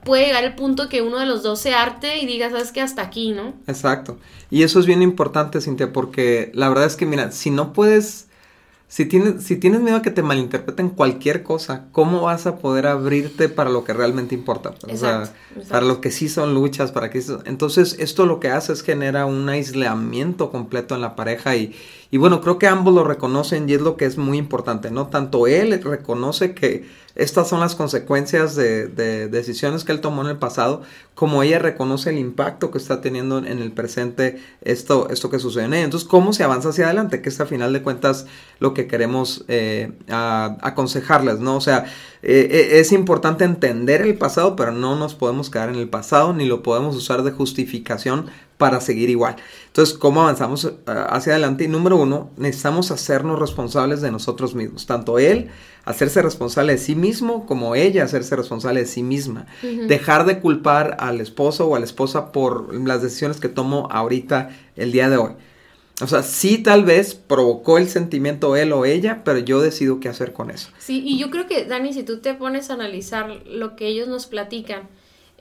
[0.05, 2.81] puede llegar el punto que uno de los dos se arte y diga, sabes que
[2.81, 3.55] hasta aquí, ¿no?
[3.67, 4.19] Exacto.
[4.51, 8.27] Y eso es bien importante, Cintia, porque la verdad es que, mira, si no puedes,
[8.89, 12.87] si tienes, si tienes miedo a que te malinterpreten cualquier cosa, ¿cómo vas a poder
[12.87, 14.75] abrirte para lo que realmente importa?
[14.93, 15.33] o sea,
[15.69, 17.23] para lo que sí son luchas, para que...
[17.45, 21.77] Entonces, esto lo que hace es genera un aislamiento completo en la pareja y,
[22.13, 25.07] y bueno, creo que ambos lo reconocen y es lo que es muy importante, ¿no?
[25.07, 28.89] Tanto él reconoce que estas son las consecuencias de,
[29.29, 30.83] decisiones que él tomó en el pasado,
[31.15, 35.65] como ella reconoce el impacto que está teniendo en el presente esto, esto que sucede
[35.65, 35.85] en ella.
[35.85, 37.23] Entonces, ¿cómo se avanza hacia adelante?
[37.23, 38.27] Que es a final de cuentas
[38.59, 41.57] lo que queremos eh, aconsejarles, ¿no?
[41.57, 41.85] O sea,
[42.23, 46.33] eh, eh, es importante entender el pasado, pero no nos podemos quedar en el pasado
[46.35, 48.27] ni lo podemos usar de justificación
[48.59, 49.37] para seguir igual.
[49.69, 51.65] Entonces, ¿cómo avanzamos eh, hacia adelante?
[51.65, 54.85] Y número uno, necesitamos hacernos responsables de nosotros mismos.
[54.87, 55.49] Tanto él
[55.87, 59.47] hacerse responsable de sí mismo como ella hacerse responsable de sí misma.
[59.89, 64.51] Dejar de culpar al esposo o a la esposa por las decisiones que tomo ahorita
[64.77, 65.33] el día de hoy.
[66.01, 70.09] O sea, sí tal vez provocó el sentimiento él o ella, pero yo decido qué
[70.09, 70.71] hacer con eso.
[70.79, 74.09] Sí, y yo creo que, Dani, si tú te pones a analizar lo que ellos
[74.09, 74.89] nos platican,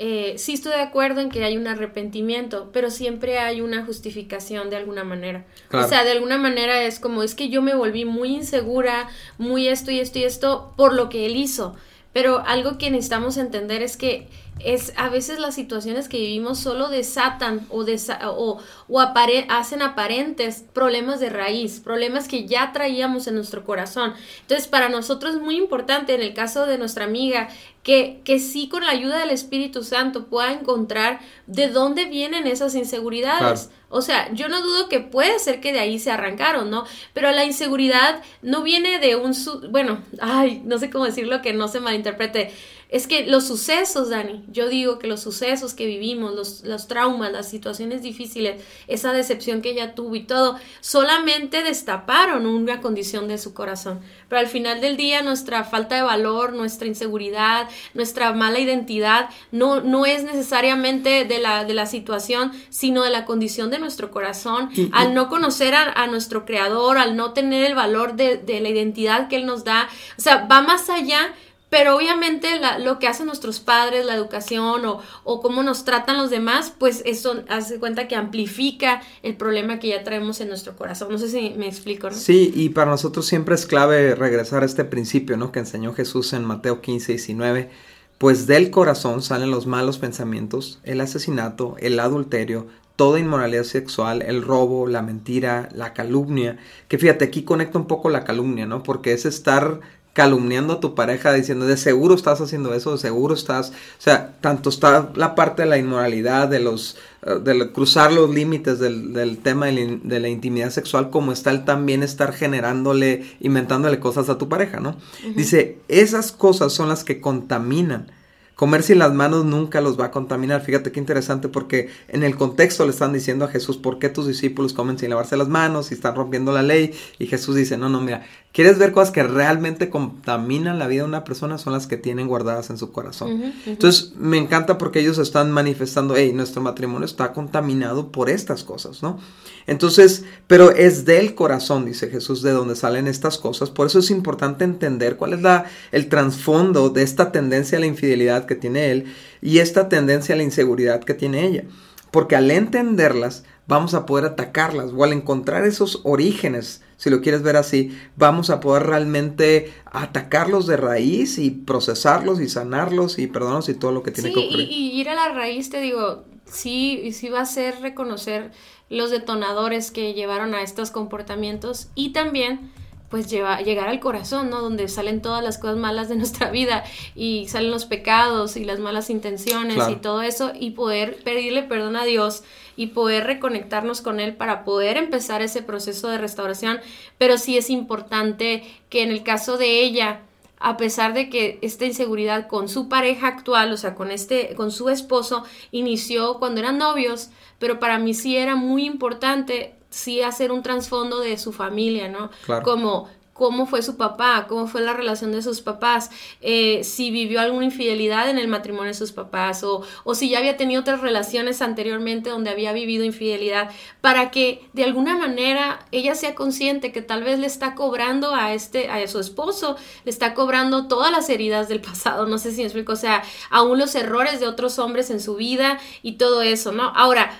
[0.01, 4.69] eh, sí estoy de acuerdo en que hay un arrepentimiento, pero siempre hay una justificación
[4.69, 5.45] de alguna manera.
[5.73, 9.67] O sea, de alguna manera es como, es que yo me volví muy insegura, muy
[9.67, 11.75] esto y esto y esto por lo que él hizo.
[12.13, 16.89] Pero algo que necesitamos entender es que es a veces las situaciones que vivimos solo
[16.89, 17.85] desatan o,
[18.25, 24.13] o, o hacen aparentes problemas de raíz, problemas que ya traíamos en nuestro corazón.
[24.41, 27.49] Entonces, para nosotros es muy importante, en el caso de nuestra amiga,
[27.83, 32.75] que, que sí con la ayuda del Espíritu Santo pueda encontrar de dónde vienen esas
[32.75, 33.69] inseguridades.
[33.89, 36.85] O sea, yo no dudo que puede ser que de ahí se arrancaron, ¿no?
[37.13, 39.33] Pero la inseguridad no viene de un,
[39.71, 42.51] bueno, ay, no sé cómo decirlo que no se malinterprete
[42.89, 47.31] es que los sucesos, Dani, yo digo que los sucesos que vivimos, los, los, traumas,
[47.31, 53.37] las situaciones difíciles, esa decepción que ella tuvo y todo, solamente destaparon una condición de
[53.37, 53.99] su corazón.
[54.27, 59.81] Pero al final del día, nuestra falta de valor, nuestra inseguridad, nuestra mala identidad, no,
[59.81, 64.71] no es necesariamente de la, de la situación, sino de la condición de nuestro corazón.
[64.93, 69.27] al no conocer a, nuestro creador, al no tener el valor de, de la identidad
[69.27, 71.35] que Él nos da, o sea, va más allá
[71.69, 72.47] pero obviamente
[72.79, 77.03] lo que hacen nuestros padres, la educación o, o, cómo nos tratan los demás, pues
[77.05, 81.11] eso hace cuenta que amplifica el problema que ya traemos en nuestro corazón.
[81.11, 82.15] No sé si me explico, ¿no?
[82.15, 85.51] Sí, y para nosotros siempre es clave regresar a este principio, ¿no?
[85.51, 87.69] Que enseñó Jesús en Mateo 15, 19.
[88.17, 94.41] Pues del corazón salen los malos pensamientos, el asesinato, el adulterio, toda inmoralidad sexual, el
[94.41, 96.57] robo, la mentira, la calumnia.
[96.89, 98.83] Que fíjate, aquí conecta un poco la calumnia, ¿no?
[98.83, 99.79] Porque es estar
[100.19, 104.35] calumniando a tu pareja diciendo de seguro estás haciendo eso, de seguro estás, o sea,
[104.41, 109.37] tanto está la parte de la inmoralidad, de los, eh, de cruzar los límites del,
[109.41, 114.49] tema de la, intimidad sexual, como está el también estar generándole, inventándole cosas a tu
[114.49, 114.97] pareja, ¿no?
[115.37, 118.11] Dice, esas cosas son las que contaminan
[118.59, 120.59] Comer sin las manos nunca los va a contaminar.
[120.59, 124.27] Fíjate qué interesante porque en el contexto le están diciendo a Jesús, ¿por qué tus
[124.27, 126.91] discípulos comen sin lavarse las manos y están rompiendo la ley?
[127.19, 131.07] Y Jesús dice, no, no, mira, ¿quieres ver cosas que realmente contaminan la vida de
[131.07, 131.57] una persona?
[131.57, 133.53] Son las que tienen guardadas en su corazón.
[133.65, 139.03] Entonces, me encanta porque ellos están manifestando, hey, nuestro matrimonio está contaminado por estas cosas,
[139.03, 139.19] ¿no?
[139.67, 143.69] Entonces, pero es del corazón, dice Jesús, de donde salen estas cosas.
[143.69, 147.87] Por eso es importante entender cuál es la, el trasfondo de esta tendencia a la
[147.87, 151.65] infidelidad que tiene él y esta tendencia a la inseguridad que tiene ella.
[152.09, 157.43] Porque al entenderlas, vamos a poder atacarlas o al encontrar esos orígenes, si lo quieres
[157.43, 163.69] ver así, vamos a poder realmente atacarlos de raíz y procesarlos y sanarlos y perdonarlos
[163.69, 164.67] y todo lo que tiene que ocurrir.
[164.69, 168.51] Y, y ir a la raíz, te digo, sí, sí va a ser reconocer
[168.89, 172.69] los detonadores que llevaron a estos comportamientos y también
[173.09, 174.61] pues lleva, llegar al corazón, ¿no?
[174.61, 176.83] Donde salen todas las cosas malas de nuestra vida
[177.15, 181.95] y salen los pecados y las malas intenciones y todo eso y poder pedirle perdón
[181.95, 182.43] a Dios
[182.75, 186.79] y poder reconectarnos con Él para poder empezar ese proceso de restauración.
[187.17, 190.21] Pero sí es importante que en el caso de ella,
[190.59, 194.71] a pesar de que esta inseguridad con su pareja actual, o sea, con este, con
[194.71, 200.51] su esposo, inició cuando eran novios, pero para mí sí era muy importante sí hacer
[200.51, 202.29] un trasfondo de su familia, ¿no?
[202.63, 207.39] Como cómo fue su papá, cómo fue la relación de sus papás, eh, si vivió
[207.39, 210.99] alguna infidelidad en el matrimonio de sus papás o, o si ya había tenido otras
[210.99, 213.71] relaciones anteriormente donde había vivido infidelidad,
[214.01, 218.53] para que de alguna manera ella sea consciente que tal vez le está cobrando a
[218.53, 222.57] este, a su esposo, le está cobrando todas las heridas del pasado, no sé si
[222.57, 226.41] me explico, o sea, aún los errores de otros hombres en su vida y todo
[226.41, 226.91] eso, ¿no?
[226.93, 227.31] Ahora,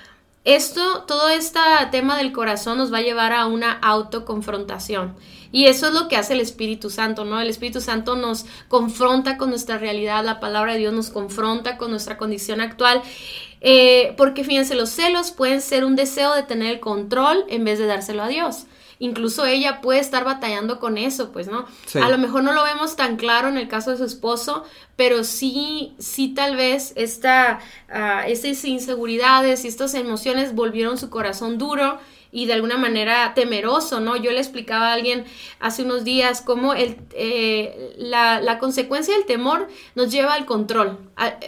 [0.45, 1.59] esto, todo este
[1.91, 5.15] tema del corazón nos va a llevar a una autoconfrontación.
[5.51, 7.41] Y eso es lo que hace el Espíritu Santo, ¿no?
[7.41, 11.91] El Espíritu Santo nos confronta con nuestra realidad, la palabra de Dios nos confronta con
[11.91, 13.01] nuestra condición actual.
[13.61, 17.79] Eh, porque fíjense, los celos pueden ser un deseo de tener el control en vez
[17.79, 18.67] de dárselo a Dios
[18.99, 21.65] incluso ella puede estar batallando con eso, pues, ¿no?
[22.01, 25.23] A lo mejor no lo vemos tan claro en el caso de su esposo, pero
[25.23, 31.99] sí, sí tal vez esta, uh, estas inseguridades y estas emociones volvieron su corazón duro
[32.31, 34.15] y de alguna manera temeroso, ¿no?
[34.15, 35.25] Yo le explicaba a alguien
[35.59, 40.99] hace unos días cómo el, eh, la, la, consecuencia del temor nos lleva al control.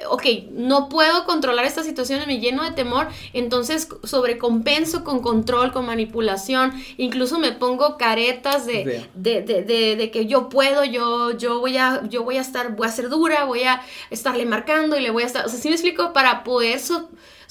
[0.09, 5.85] ok, no puedo controlar esta situación, me lleno de temor, entonces sobrecompenso con control, con
[5.85, 9.63] manipulación, incluso me pongo caretas de, de, de,
[9.95, 13.09] de, que yo puedo, yo, yo, voy a, yo voy a estar, voy a ser
[13.09, 16.11] dura, voy a estarle marcando y le voy a estar, o sea, si me explico,
[16.13, 16.79] para poder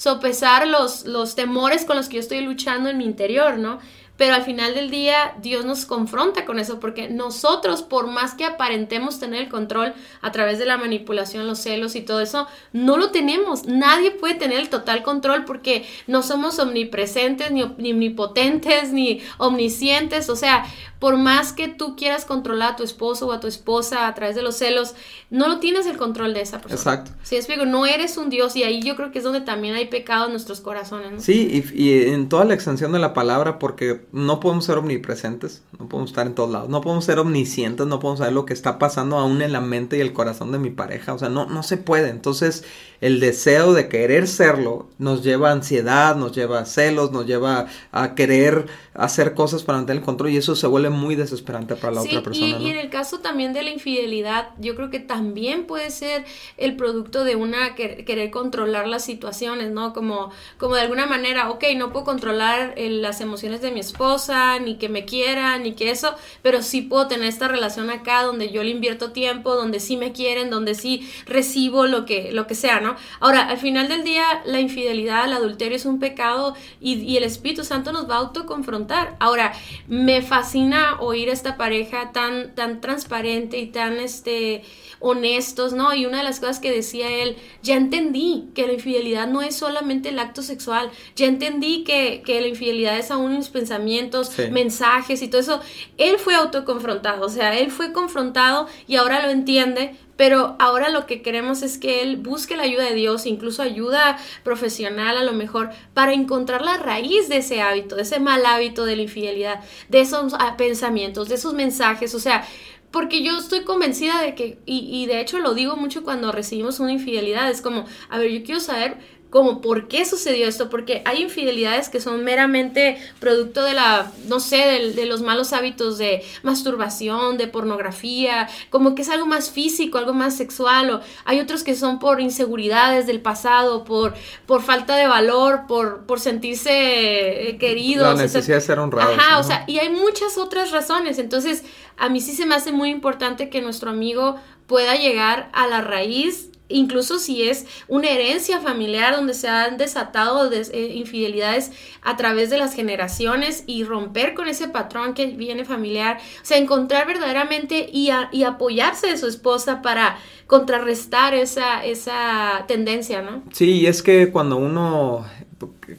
[0.01, 3.77] sopesar los, los temores con los que yo estoy luchando en mi interior, ¿no?
[4.17, 8.45] Pero al final del día Dios nos confronta con eso porque nosotros, por más que
[8.45, 12.97] aparentemos tener el control a través de la manipulación, los celos y todo eso, no
[12.97, 13.65] lo tenemos.
[13.65, 20.29] Nadie puede tener el total control porque no somos omnipresentes, ni, ni omnipotentes, ni omniscientes.
[20.29, 20.65] O sea,
[21.01, 24.35] por más que tú quieras controlar a tu esposo o a tu esposa a través
[24.35, 24.93] de los celos,
[25.31, 26.75] no lo tienes el control de esa persona.
[26.75, 27.11] Exacto.
[27.23, 29.87] Sí, explico, no eres un Dios y ahí yo creo que es donde también hay
[29.87, 31.11] pecado en nuestros corazones.
[31.11, 31.19] ¿no?
[31.19, 35.63] Sí, y, y, en toda la extensión de la palabra, porque no podemos ser omnipresentes,
[35.79, 38.53] no podemos estar en todos lados, no podemos ser omniscientes, no podemos saber lo que
[38.53, 41.47] está pasando aún en la mente y el corazón de mi pareja, o sea, no,
[41.47, 42.09] no se puede.
[42.09, 42.63] Entonces,
[42.99, 47.65] el deseo de querer serlo nos lleva a ansiedad, nos lleva a celos, nos lleva
[47.91, 51.93] a querer hacer cosas para mantener el control y eso se vuelve muy desesperante para
[51.93, 52.59] la otra persona.
[52.59, 56.25] Y, y en el caso también de la infidelidad, yo creo que también puede ser
[56.57, 59.93] el producto de una querer controlar las situaciones, ¿no?
[59.93, 64.59] Como, como de alguna manera, ok, no puedo controlar eh, las emociones de mi esposa,
[64.59, 68.51] ni que me quiera, ni que eso, pero sí puedo tener esta relación acá donde
[68.51, 72.55] yo le invierto tiempo, donde sí me quieren, donde sí recibo lo que, lo que
[72.55, 72.95] sea, ¿no?
[73.19, 77.63] Ahora, al final del día, la infidelidad, el adulterio es un pecado y, el Espíritu
[77.63, 79.15] Santo nos va a autoconfrontar.
[79.19, 79.53] Ahora,
[79.87, 84.63] me fascina oír a esta pareja tan, tan transparente y tan, este,
[85.01, 85.93] honestos, ¿no?
[85.93, 89.55] Y una de las cosas que decía él, ya entendí que la infidelidad no es
[89.55, 95.27] solamente el acto sexual, ya entendí que, la infidelidad es aún mis pensamientos, mensajes y
[95.27, 95.61] todo eso.
[95.97, 101.07] Él fue autoconfrontado, o sea, él fue confrontado y ahora lo entiende, pero ahora lo
[101.07, 105.33] que queremos es que él busque la ayuda de Dios, incluso ayuda profesional a lo
[105.33, 109.61] mejor, para encontrar la raíz de ese hábito, de ese mal hábito de la infidelidad,
[109.89, 112.47] de esos ah, pensamientos, de esos mensajes, o sea,
[112.91, 116.79] porque yo estoy convencida de que, y, y, de hecho lo digo mucho cuando recibimos
[116.79, 118.97] una infidelidad, es como, a ver, yo quiero saber
[119.31, 124.41] como por qué sucedió esto, porque hay infidelidades que son meramente producto de la, no
[124.41, 129.97] sé, de, los malos hábitos de masturbación, de pornografía, como que es algo más físico,
[129.97, 134.13] algo más sexual, o hay otros que son por inseguridades del pasado, por,
[134.45, 138.17] por falta de valor, por, por sentirse eh, queridos.
[138.17, 139.13] La necesidad de ser honrado.
[139.13, 141.63] Ajá, o sea, y hay muchas otras razones, entonces
[141.95, 144.35] a mí sí se me hace muy importante que nuestro amigo
[144.67, 150.51] pueda llegar a la raíz incluso si es una herencia familiar donde se han desatado
[150.51, 156.17] eh, infidelidades a través de las generaciones y romper con ese patrón que viene familiar,
[156.41, 158.11] o sea, encontrar verdaderamente y,
[158.43, 160.17] apoyarse de su esposa para
[160.47, 163.43] contrarrestar esa, esa tendencia, ¿no?
[163.51, 165.25] Sí, y es que cuando uno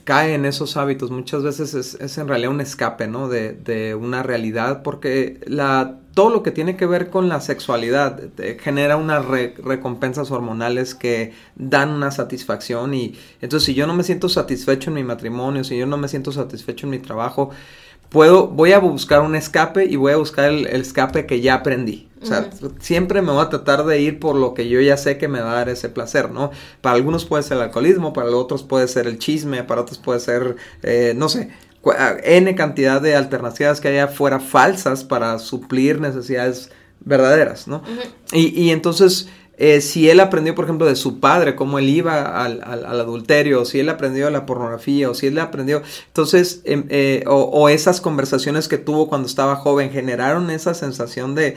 [0.05, 3.29] cae en esos hábitos muchas veces es, en realidad un escape, ¿no?
[3.29, 8.21] De, de una realidad porque la todo lo que tiene que ver con la sexualidad
[8.39, 14.03] eh, genera unas recompensas hormonales que dan una satisfacción y entonces si yo no me
[14.03, 17.51] siento satisfecho en mi matrimonio, si yo no me siento satisfecho en mi trabajo,
[18.13, 22.09] puedo, voy a buscar un escape y voy a buscar el, escape que ya aprendí.
[22.23, 25.19] O sea, siempre me voy a tratar de ir por lo que yo ya sé
[25.19, 26.53] que me va a dar ese placer, ¿no?
[26.81, 30.21] Para algunos puede ser el alcoholismo, para otros puede ser el chisme, para otros puede
[30.21, 30.55] ser,
[30.85, 31.51] eh, no sé,
[32.23, 37.83] N cantidad de alternativas que haya fuera falsas para suplir necesidades verdaderas, ¿no?
[38.33, 39.29] y, y entonces
[39.59, 43.65] eh, si él aprendió, por ejemplo, de su padre, cómo él iba al, adulterio, o
[43.65, 48.67] si él aprendió la pornografía, o si él aprendió, entonces, em, eh, o, esas conversaciones
[48.67, 51.57] que tuvo cuando estaba joven generaron esa sensación de,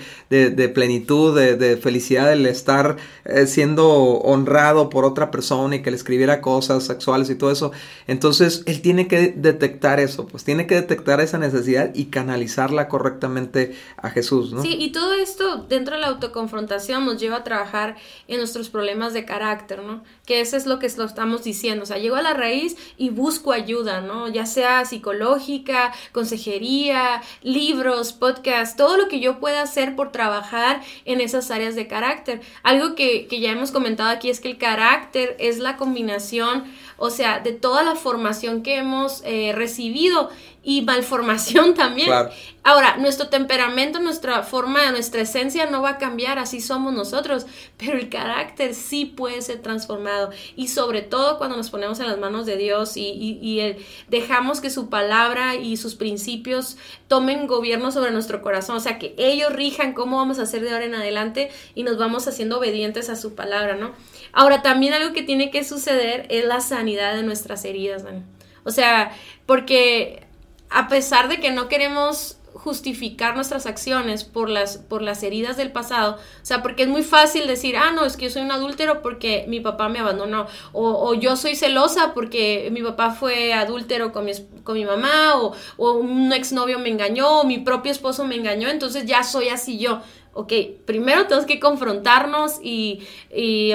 [0.73, 6.41] plenitud, de, felicidad, el estar eh, siendo honrado por otra persona y que le escribiera
[6.41, 7.71] cosas sexuales y todo eso.
[8.07, 13.75] Entonces, él tiene que detectar eso, pues tiene que detectar esa necesidad y canalizarla correctamente
[13.97, 14.53] a Jesús.
[14.61, 17.84] Sí, y todo esto dentro de la autoconfrontación nos lleva a trabajar
[18.27, 20.03] en nuestros problemas de carácter, ¿no?
[20.25, 23.51] Que eso es lo que estamos diciendo, o sea, llego a la raíz y busco
[23.51, 24.27] ayuda, ¿no?
[24.27, 31.21] Ya sea psicológica, consejería, libros, podcast, todo lo que yo pueda hacer por trabajar en
[31.21, 32.41] esas áreas de carácter.
[32.63, 36.63] Algo que, que ya hemos comentado aquí es que el carácter es la combinación
[36.97, 40.29] o sea, de toda la formación que hemos eh, recibido
[40.65, 42.09] y malformación también.
[42.63, 47.45] Ahora, nuestro temperamento, nuestra forma, nuestra esencia no va a cambiar, así somos nosotros,
[47.77, 52.17] pero el carácter sí puede ser transformado y sobre todo cuando nos ponemos en las
[52.17, 53.75] manos de Dios y, y,
[54.07, 56.77] dejamos que su palabra y sus principios
[57.07, 60.71] tomen gobierno sobre nuestro corazón, o sea, que ellos rijan cómo vamos a hacer de
[60.71, 63.91] ahora en adelante y nos vamos haciendo obedientes a su palabra, ¿no?
[64.33, 68.03] Ahora, también algo que tiene que suceder es la sanidad de nuestras heridas,
[68.63, 69.11] O sea,
[69.45, 70.25] porque
[70.69, 75.71] a pesar de que no queremos justificar nuestras acciones por las, por las heridas del
[75.73, 76.13] pasado.
[76.15, 79.01] O sea, porque es muy fácil decir, ah, no, es que yo soy un adúltero
[79.01, 80.47] porque mi papá me abandonó.
[80.71, 84.31] O, yo soy celosa porque mi papá fue adúltero con mi,
[84.63, 85.35] con mi mamá.
[85.35, 87.41] O, o un exnovio me engañó.
[87.41, 88.69] O mi propio esposo me engañó.
[88.69, 90.01] Entonces ya soy así yo
[90.35, 90.51] ok,
[90.85, 93.01] primero tenemos que confrontarnos y,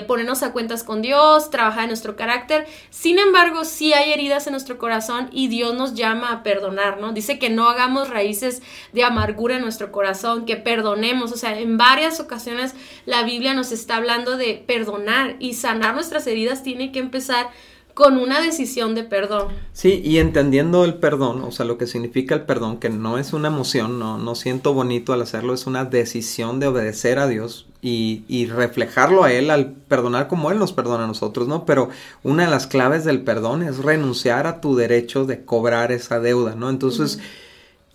[0.07, 2.67] ponernos a cuentas con Dios, trabajar en nuestro carácter.
[2.91, 7.13] Sin embargo, sí hay heridas en nuestro corazón y Dios nos llama a perdonar, ¿no?
[7.13, 11.33] Dice que no hagamos raíces de amargura en nuestro corazón, que perdonemos.
[11.33, 12.75] O sea, en varias ocasiones
[13.07, 17.49] la Biblia nos está hablando de perdonar y sanar nuestras heridas tiene que empezar
[17.95, 19.49] con una decisión de perdón.
[19.73, 23.33] Sí, y entendiendo el perdón, o sea, lo que significa el perdón, que no es
[23.33, 27.67] una emoción, no, no siento bonito al hacerlo, es una decisión de obedecer a Dios
[27.83, 31.65] y, y, reflejarlo a Él al perdonar como Él nos perdona a nosotros, ¿no?
[31.65, 31.89] Pero
[32.23, 36.55] una de las claves del perdón es renunciar a tu derecho de cobrar esa deuda,
[36.55, 36.71] ¿no?
[36.71, 37.21] Entonces...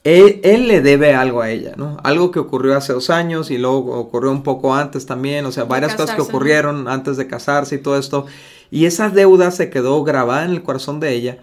[0.05, 1.97] Él, le debe algo a ella, ¿no?
[2.03, 5.63] Algo que ocurrió hace dos años y luego ocurrió un poco antes también, o sea,
[5.63, 8.27] varias cosas que ocurrieron antes de casarse y todo esto.
[8.71, 11.37] Y esa deuda se quedó grabada en el corazón de ella.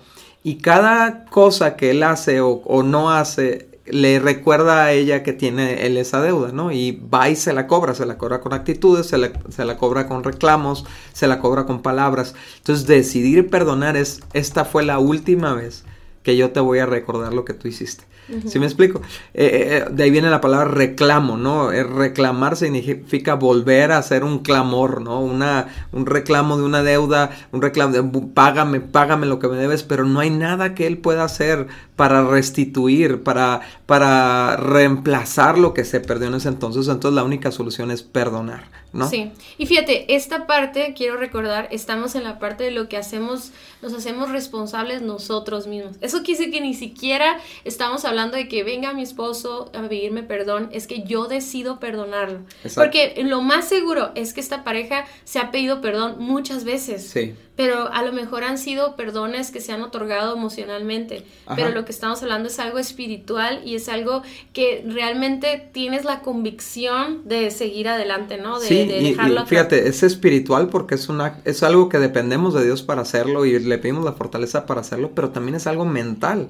[0.44, 5.86] Y cada cosa que él hace o, no hace le recuerda a ella que tiene
[5.86, 6.70] él esa deuda, ¿no?
[6.70, 9.76] Y va y se la cobra, se la cobra con actitudes, se la, se la,
[9.76, 12.34] cobra con reclamos, se la cobra con palabras.
[12.58, 15.84] Entonces decidir perdonar es, esta fue la última vez
[16.22, 18.04] que yo te voy a recordar lo que tú hiciste.
[18.46, 19.02] ¿Sí me explico?
[19.34, 21.70] Eh, eh, eh, de ahí viene la palabra reclamo, ¿no?
[21.70, 25.20] reclamar significa volver a hacer un clamor, ¿no?
[25.20, 29.82] Una, un reclamo de una deuda, un reclamo de págame, págame lo que me debes,
[29.82, 31.66] pero no hay nada que él pueda hacer
[31.96, 36.88] para restituir, para, para reemplazar lo que se perdió en ese entonces.
[36.88, 39.08] Entonces la única solución es perdonar, ¿no?
[39.08, 39.32] Sí.
[39.58, 43.52] Y fíjate, esta parte, quiero recordar, estamos en la parte de lo que hacemos,
[43.82, 45.96] nos hacemos responsables nosotros mismos.
[46.00, 50.22] Eso quiere decir que ni siquiera estamos hablando de que venga mi esposo a pedirme
[50.22, 52.40] perdón, es que yo decido perdonarlo.
[52.74, 57.06] Porque lo más seguro es que esta pareja se ha pedido perdón muchas veces.
[57.08, 61.84] Sí pero a lo mejor han sido perdones que se han otorgado emocionalmente, pero lo
[61.84, 67.50] que estamos hablando es algo espiritual y es algo que realmente tienes la convicción de
[67.50, 68.58] seguir adelante, ¿no?
[68.58, 72.64] De, sí, dejarlo y, fíjate, es espiritual porque es una es algo que dependemos de
[72.64, 76.48] Dios para hacerlo y le pedimos la fortaleza para hacerlo, pero también es algo mental.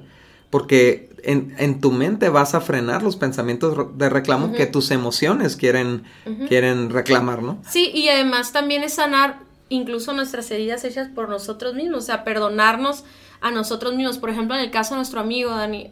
[0.53, 5.55] Porque en, en tu mente vas a frenar los pensamientos de reclamo que tus emociones
[5.55, 6.03] quieren,
[6.47, 7.57] quieren reclamar, ¿no?
[7.67, 9.39] Sí, y además también es sanar
[9.69, 13.03] incluso nuestras heridas hechas por nosotros mismos, o sea, perdonarnos
[13.41, 14.19] a nosotros mismos.
[14.19, 15.91] Por ejemplo, en el caso de nuestro amigo Dani,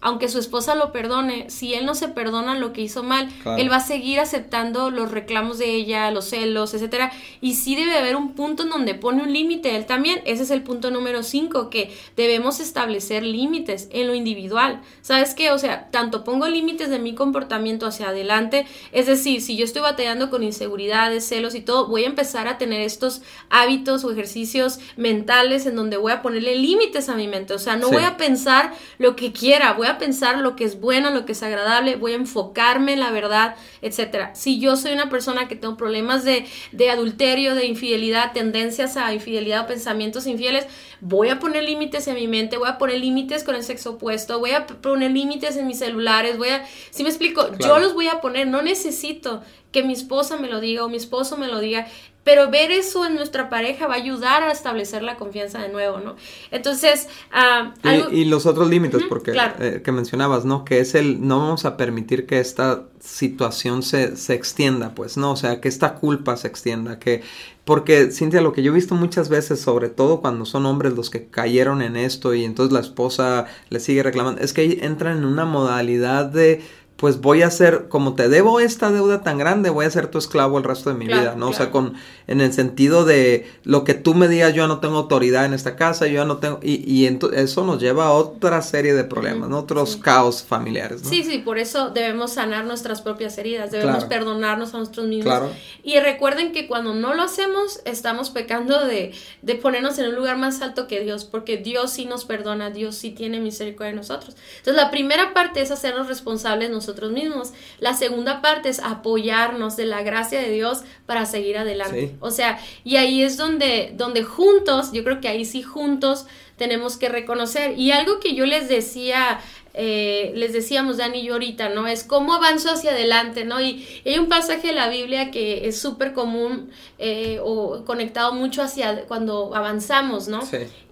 [0.00, 3.70] aunque su esposa lo perdone, si él no se perdona lo que hizo mal, él
[3.70, 8.14] va a seguir aceptando los reclamos de ella, los celos, etcétera, y sí debe haber
[8.14, 10.20] un punto en donde pone un límite él también.
[10.24, 14.82] Ese es el punto número 5, que debemos establecer límites en lo individual.
[15.02, 15.50] ¿Sabes qué?
[15.50, 19.82] O sea, tanto pongo límites de mi comportamiento hacia adelante, es decir, si yo estoy
[19.82, 24.78] batallando con inseguridades, celos y todo, voy a empezar a tener estos hábitos o ejercicios
[24.96, 28.16] mentales en donde voy a ponerle límites a mi mente, o sea, no voy a
[28.16, 31.96] pensar lo que quiera, voy a pensar lo que es bueno, lo que es agradable,
[31.96, 34.34] voy a enfocarme en la verdad, etcétera.
[34.34, 39.12] Si yo soy una persona que tengo problemas de, de adulterio, de infidelidad, tendencias a
[39.12, 40.66] infidelidad o pensamientos infieles,
[41.00, 44.38] voy a poner límites en mi mente, voy a poner límites con el sexo opuesto,
[44.38, 48.08] voy a poner límites en mis celulares, voy a, si me explico, yo los voy
[48.08, 51.60] a poner, no necesito que mi esposa me lo diga o mi esposo me lo
[51.60, 51.86] diga,
[52.24, 55.98] pero ver eso en nuestra pareja va a ayudar a establecer la confianza de nuevo,
[55.98, 56.16] ¿no?
[56.50, 57.72] Entonces, ah,
[58.10, 60.64] y, los otros límites, porque eh, que mencionabas, ¿no?
[60.64, 65.32] Que es el, no vamos a permitir que esta situación se, se extienda, pues, ¿no?
[65.32, 67.22] O sea, que esta culpa se extienda, que,
[67.64, 71.10] porque, Cintia, lo que yo he visto muchas veces, sobre todo cuando son hombres los
[71.10, 75.24] que cayeron en esto y entonces la esposa le sigue reclamando, es que entran en
[75.24, 76.62] una modalidad de
[76.98, 80.18] pues voy a ser, como te debo esta deuda tan grande, voy a ser tu
[80.18, 81.50] esclavo el resto de mi vida, ¿no?
[81.50, 81.94] O sea, con,
[82.26, 85.76] en el sentido de lo que tú me digas, yo no tengo autoridad en esta
[85.76, 89.60] casa, yo no tengo, y, y eso nos lleva a otra serie de problemas, ¿no?
[89.60, 91.08] Otros caos familiares, ¿no?
[91.08, 95.26] Sí, sí, por eso debemos sanar nuestras propias heridas, debemos perdonarnos a nosotros mismos.
[95.32, 95.52] Claro.
[95.84, 100.36] Y recuerden que cuando no lo hacemos, estamos pecando de, de ponernos en un lugar
[100.36, 104.34] más alto que Dios, porque Dios sí nos perdona, Dios sí tiene misericordia de nosotros.
[104.56, 107.52] Entonces, la primera parte es hacernos responsables nosotros nosotros mismos.
[107.80, 112.16] La segunda parte es apoyarnos de la gracia de Dios para seguir adelante.
[112.20, 116.26] O sea, y ahí es donde, donde juntos, yo creo que ahí sí juntos
[116.56, 117.78] tenemos que reconocer.
[117.78, 119.40] Y algo que yo les decía
[119.80, 121.86] eh, les decíamos Dani y yo ahorita, ¿no?
[121.86, 123.60] Es cómo avanzo hacia adelante, ¿no?
[123.60, 128.60] Y, hay un pasaje de la Biblia que es súper común eh, o conectado mucho
[128.62, 130.40] hacia cuando avanzamos, ¿no?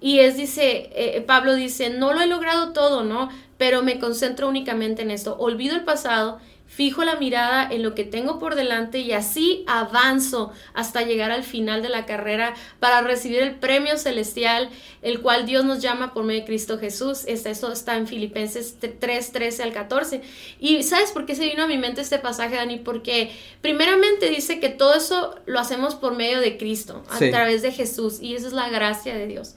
[0.01, 3.29] Y es, dice, eh, Pablo dice, no lo he logrado todo, ¿no?
[3.59, 5.37] Pero me concentro únicamente en esto.
[5.39, 10.53] Olvido el pasado fijo la mirada en lo que tengo por delante y así avanzo
[10.75, 14.69] hasta llegar al final de la carrera para recibir el premio celestial,
[15.03, 17.25] el cual Dios nos llama por medio de Cristo Jesús.
[17.27, 20.21] Este, eso está en Filipenses 3, 13 al 14.
[20.59, 22.79] Y ¿sabes por qué se vino a mi mente este pasaje, Dani?
[22.79, 23.31] Porque
[23.61, 28.19] primeramente dice que todo eso lo hacemos por medio de Cristo, a través de Jesús,
[28.21, 29.55] y esa es la gracia de Dios.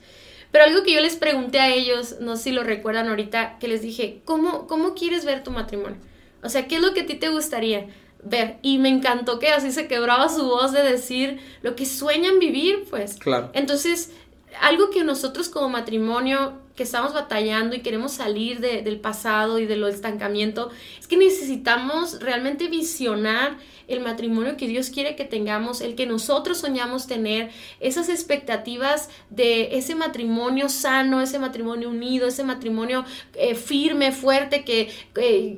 [0.52, 3.68] Pero algo que yo les pregunté a ellos, no sé si lo recuerdan ahorita, que
[3.68, 5.98] les dije, ¿cómo, cómo quieres ver tu matrimonio?
[6.42, 7.88] O sea, ¿qué es lo que a ti te gustaría
[8.24, 8.58] ver?
[8.62, 12.86] Y me encantó que así se quebraba su voz de decir lo que sueñan vivir,
[12.90, 13.18] pues.
[13.18, 13.52] Claro.
[13.54, 14.12] Entonces,
[14.62, 19.90] algo que nosotros como matrimonio que estamos batallando y queremos salir del pasado y de
[19.90, 23.58] estancamiento, es que necesitamos realmente visionar
[23.90, 27.52] el matrimonio que Dios quiere que tengamos, el que nosotros soñamos tener,
[27.82, 33.04] esas expectativas de ese matrimonio sano, ese matrimonio unido, ese matrimonio
[33.34, 34.90] eh, firme, fuerte, que,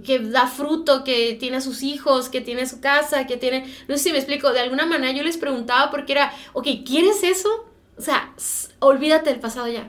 [0.04, 3.96] que da fruto, que tiene a sus hijos, que tiene su casa, que tiene, no
[3.96, 7.68] sé si me explico, de alguna manera yo les preguntaba porque era, ok, ¿quieres eso?
[7.96, 8.34] O sea,
[8.80, 9.88] olvídate del pasado ya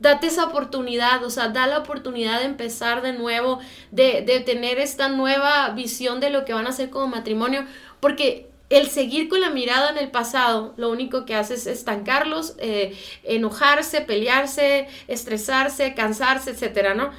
[0.00, 4.78] date esa oportunidad, o sea, da la oportunidad de empezar de nuevo, de, de, tener
[4.78, 7.64] esta nueva visión de lo que van a hacer como matrimonio,
[8.00, 12.54] porque el seguir con la mirada en el pasado, lo único que hace es estancarlos,
[12.58, 17.10] eh, enojarse, pelearse, estresarse, cansarse, etcétera, ¿no?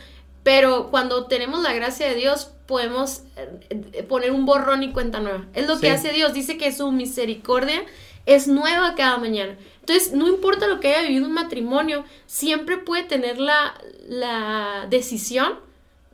[0.44, 5.46] Pero cuando tenemos la gracia de Dios, podemos eh, poner un borrón y cuenta nueva.
[5.54, 6.34] Es lo que hace Dios.
[6.34, 7.84] Dice que su misericordia
[8.26, 9.58] es nueva cada mañana.
[9.82, 13.74] Entonces, no importa lo que haya vivido un matrimonio, siempre puede tener la,
[14.08, 15.60] la decisión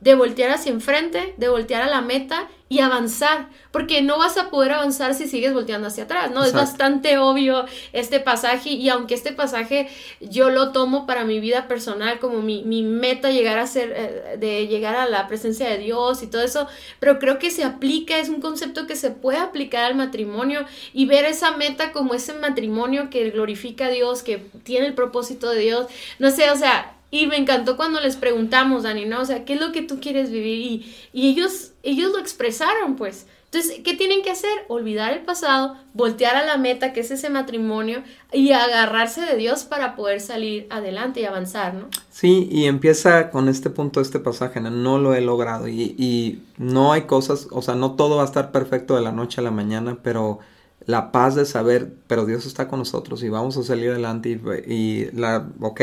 [0.00, 4.50] de voltear hacia enfrente, de voltear a la meta y avanzar, porque no vas a
[4.50, 6.44] poder avanzar si sigues volteando hacia atrás, ¿no?
[6.44, 9.88] Es bastante obvio este pasaje y aunque este pasaje
[10.20, 14.36] yo lo tomo para mi vida personal como mi, mi meta llegar a ser, eh,
[14.38, 16.68] de llegar a la presencia de Dios y todo eso,
[17.00, 21.06] pero creo que se aplica, es un concepto que se puede aplicar al matrimonio y
[21.06, 25.60] ver esa meta como ese matrimonio que glorifica a Dios, que tiene el propósito de
[25.60, 25.86] Dios,
[26.18, 29.20] no sé, o sea, y me encantó cuando les preguntamos, Dani, ¿no?
[29.20, 30.58] O sea, ¿qué es lo que tú quieres vivir?
[30.58, 33.26] Y, y ellos, ellos lo expresaron, pues.
[33.50, 34.50] Entonces, ¿qué tienen que hacer?
[34.68, 39.64] Olvidar el pasado, voltear a la meta, que es ese matrimonio, y agarrarse de Dios
[39.64, 41.88] para poder salir adelante y avanzar, ¿no?
[42.10, 44.70] Sí, y empieza con este punto, este pasaje, ¿no?
[44.70, 48.26] no lo he logrado y, y no hay cosas, o sea, no todo va a
[48.26, 50.40] estar perfecto de la noche a la mañana, pero
[50.88, 55.10] la paz de saber, pero Dios está con nosotros y vamos a salir adelante y,
[55.12, 55.82] la, ok,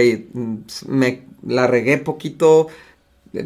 [0.88, 2.70] me la regué poquito,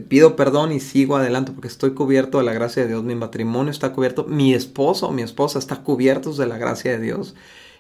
[0.08, 3.72] pido perdón y sigo adelante porque estoy cubierto de la gracia de Dios, mi matrimonio
[3.72, 7.36] está cubierto, mi esposo mi esposa está cubiertos de la gracia de Dios.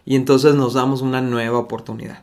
[0.05, 2.21] Y entonces nos damos una nueva oportunidad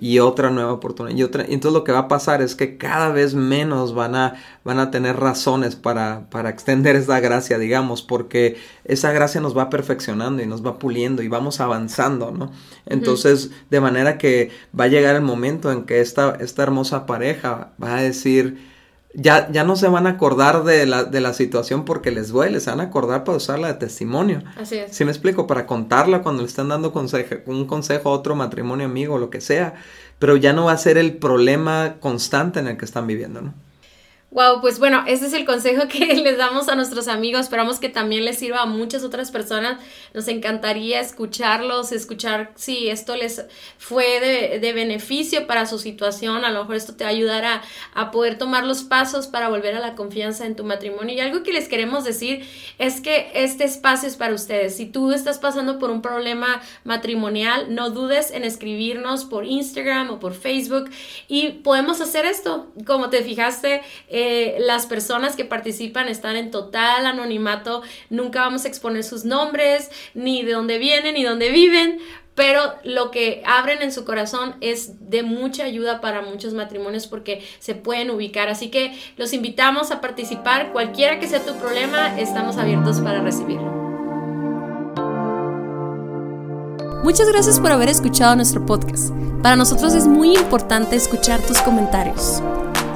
[0.00, 1.44] y otra nueva oportunidad y otra.
[1.44, 4.34] entonces lo que va a pasar es que cada vez menos van a,
[4.64, 9.70] van a tener razones para, para extender esa gracia, digamos, porque esa gracia nos va
[9.70, 12.52] perfeccionando y nos va puliendo y vamos avanzando, ¿no?
[12.86, 17.72] Entonces, de manera que va a llegar el momento en que esta, esta hermosa pareja
[17.82, 18.67] va a decir,
[19.20, 22.60] ya, ya no se van a acordar de la, de la situación porque les duele,
[22.60, 24.44] se van a acordar para usarla de testimonio.
[24.56, 24.94] Así es.
[24.94, 25.48] ¿Sí me explico?
[25.48, 29.40] Para contarla cuando le están dando consejo, un consejo a otro matrimonio amigo lo que
[29.40, 29.74] sea,
[30.20, 33.54] pero ya no va a ser el problema constante en el que están viviendo, ¿no?
[34.30, 37.42] Wow, pues bueno, este es el consejo que les damos a nuestros amigos.
[37.42, 39.80] Esperamos que también les sirva a muchas otras personas.
[40.12, 43.46] Nos encantaría escucharlos, escuchar si esto les
[43.78, 44.20] fue
[44.60, 46.44] de, beneficio para su situación.
[46.44, 47.62] A lo mejor esto te va a ayudar a,
[47.94, 51.14] a, poder tomar los pasos para volver a la confianza en tu matrimonio.
[51.14, 52.46] Y algo que les queremos decir
[52.78, 54.76] es que este espacio es para ustedes.
[54.76, 60.20] Si tú estás pasando por un problema matrimonial, no dudes en escribirnos por Instagram o
[60.20, 60.90] por Facebook
[61.28, 62.70] y podemos hacer esto.
[62.84, 63.80] Como te fijaste,
[64.20, 69.92] Eh, las personas que participan están en total anonimato, nunca vamos a exponer sus nombres,
[70.12, 72.00] ni de dónde vienen, ni dónde viven,
[72.34, 77.44] pero lo que abren en su corazón es de mucha ayuda para muchos matrimonios porque
[77.60, 78.48] se pueden ubicar.
[78.48, 83.70] Así que los invitamos a participar, cualquiera que sea tu problema, estamos abiertos para recibirlo.
[87.04, 89.12] Muchas gracias por haber escuchado nuestro podcast.
[89.44, 92.42] Para nosotros es muy importante escuchar tus comentarios.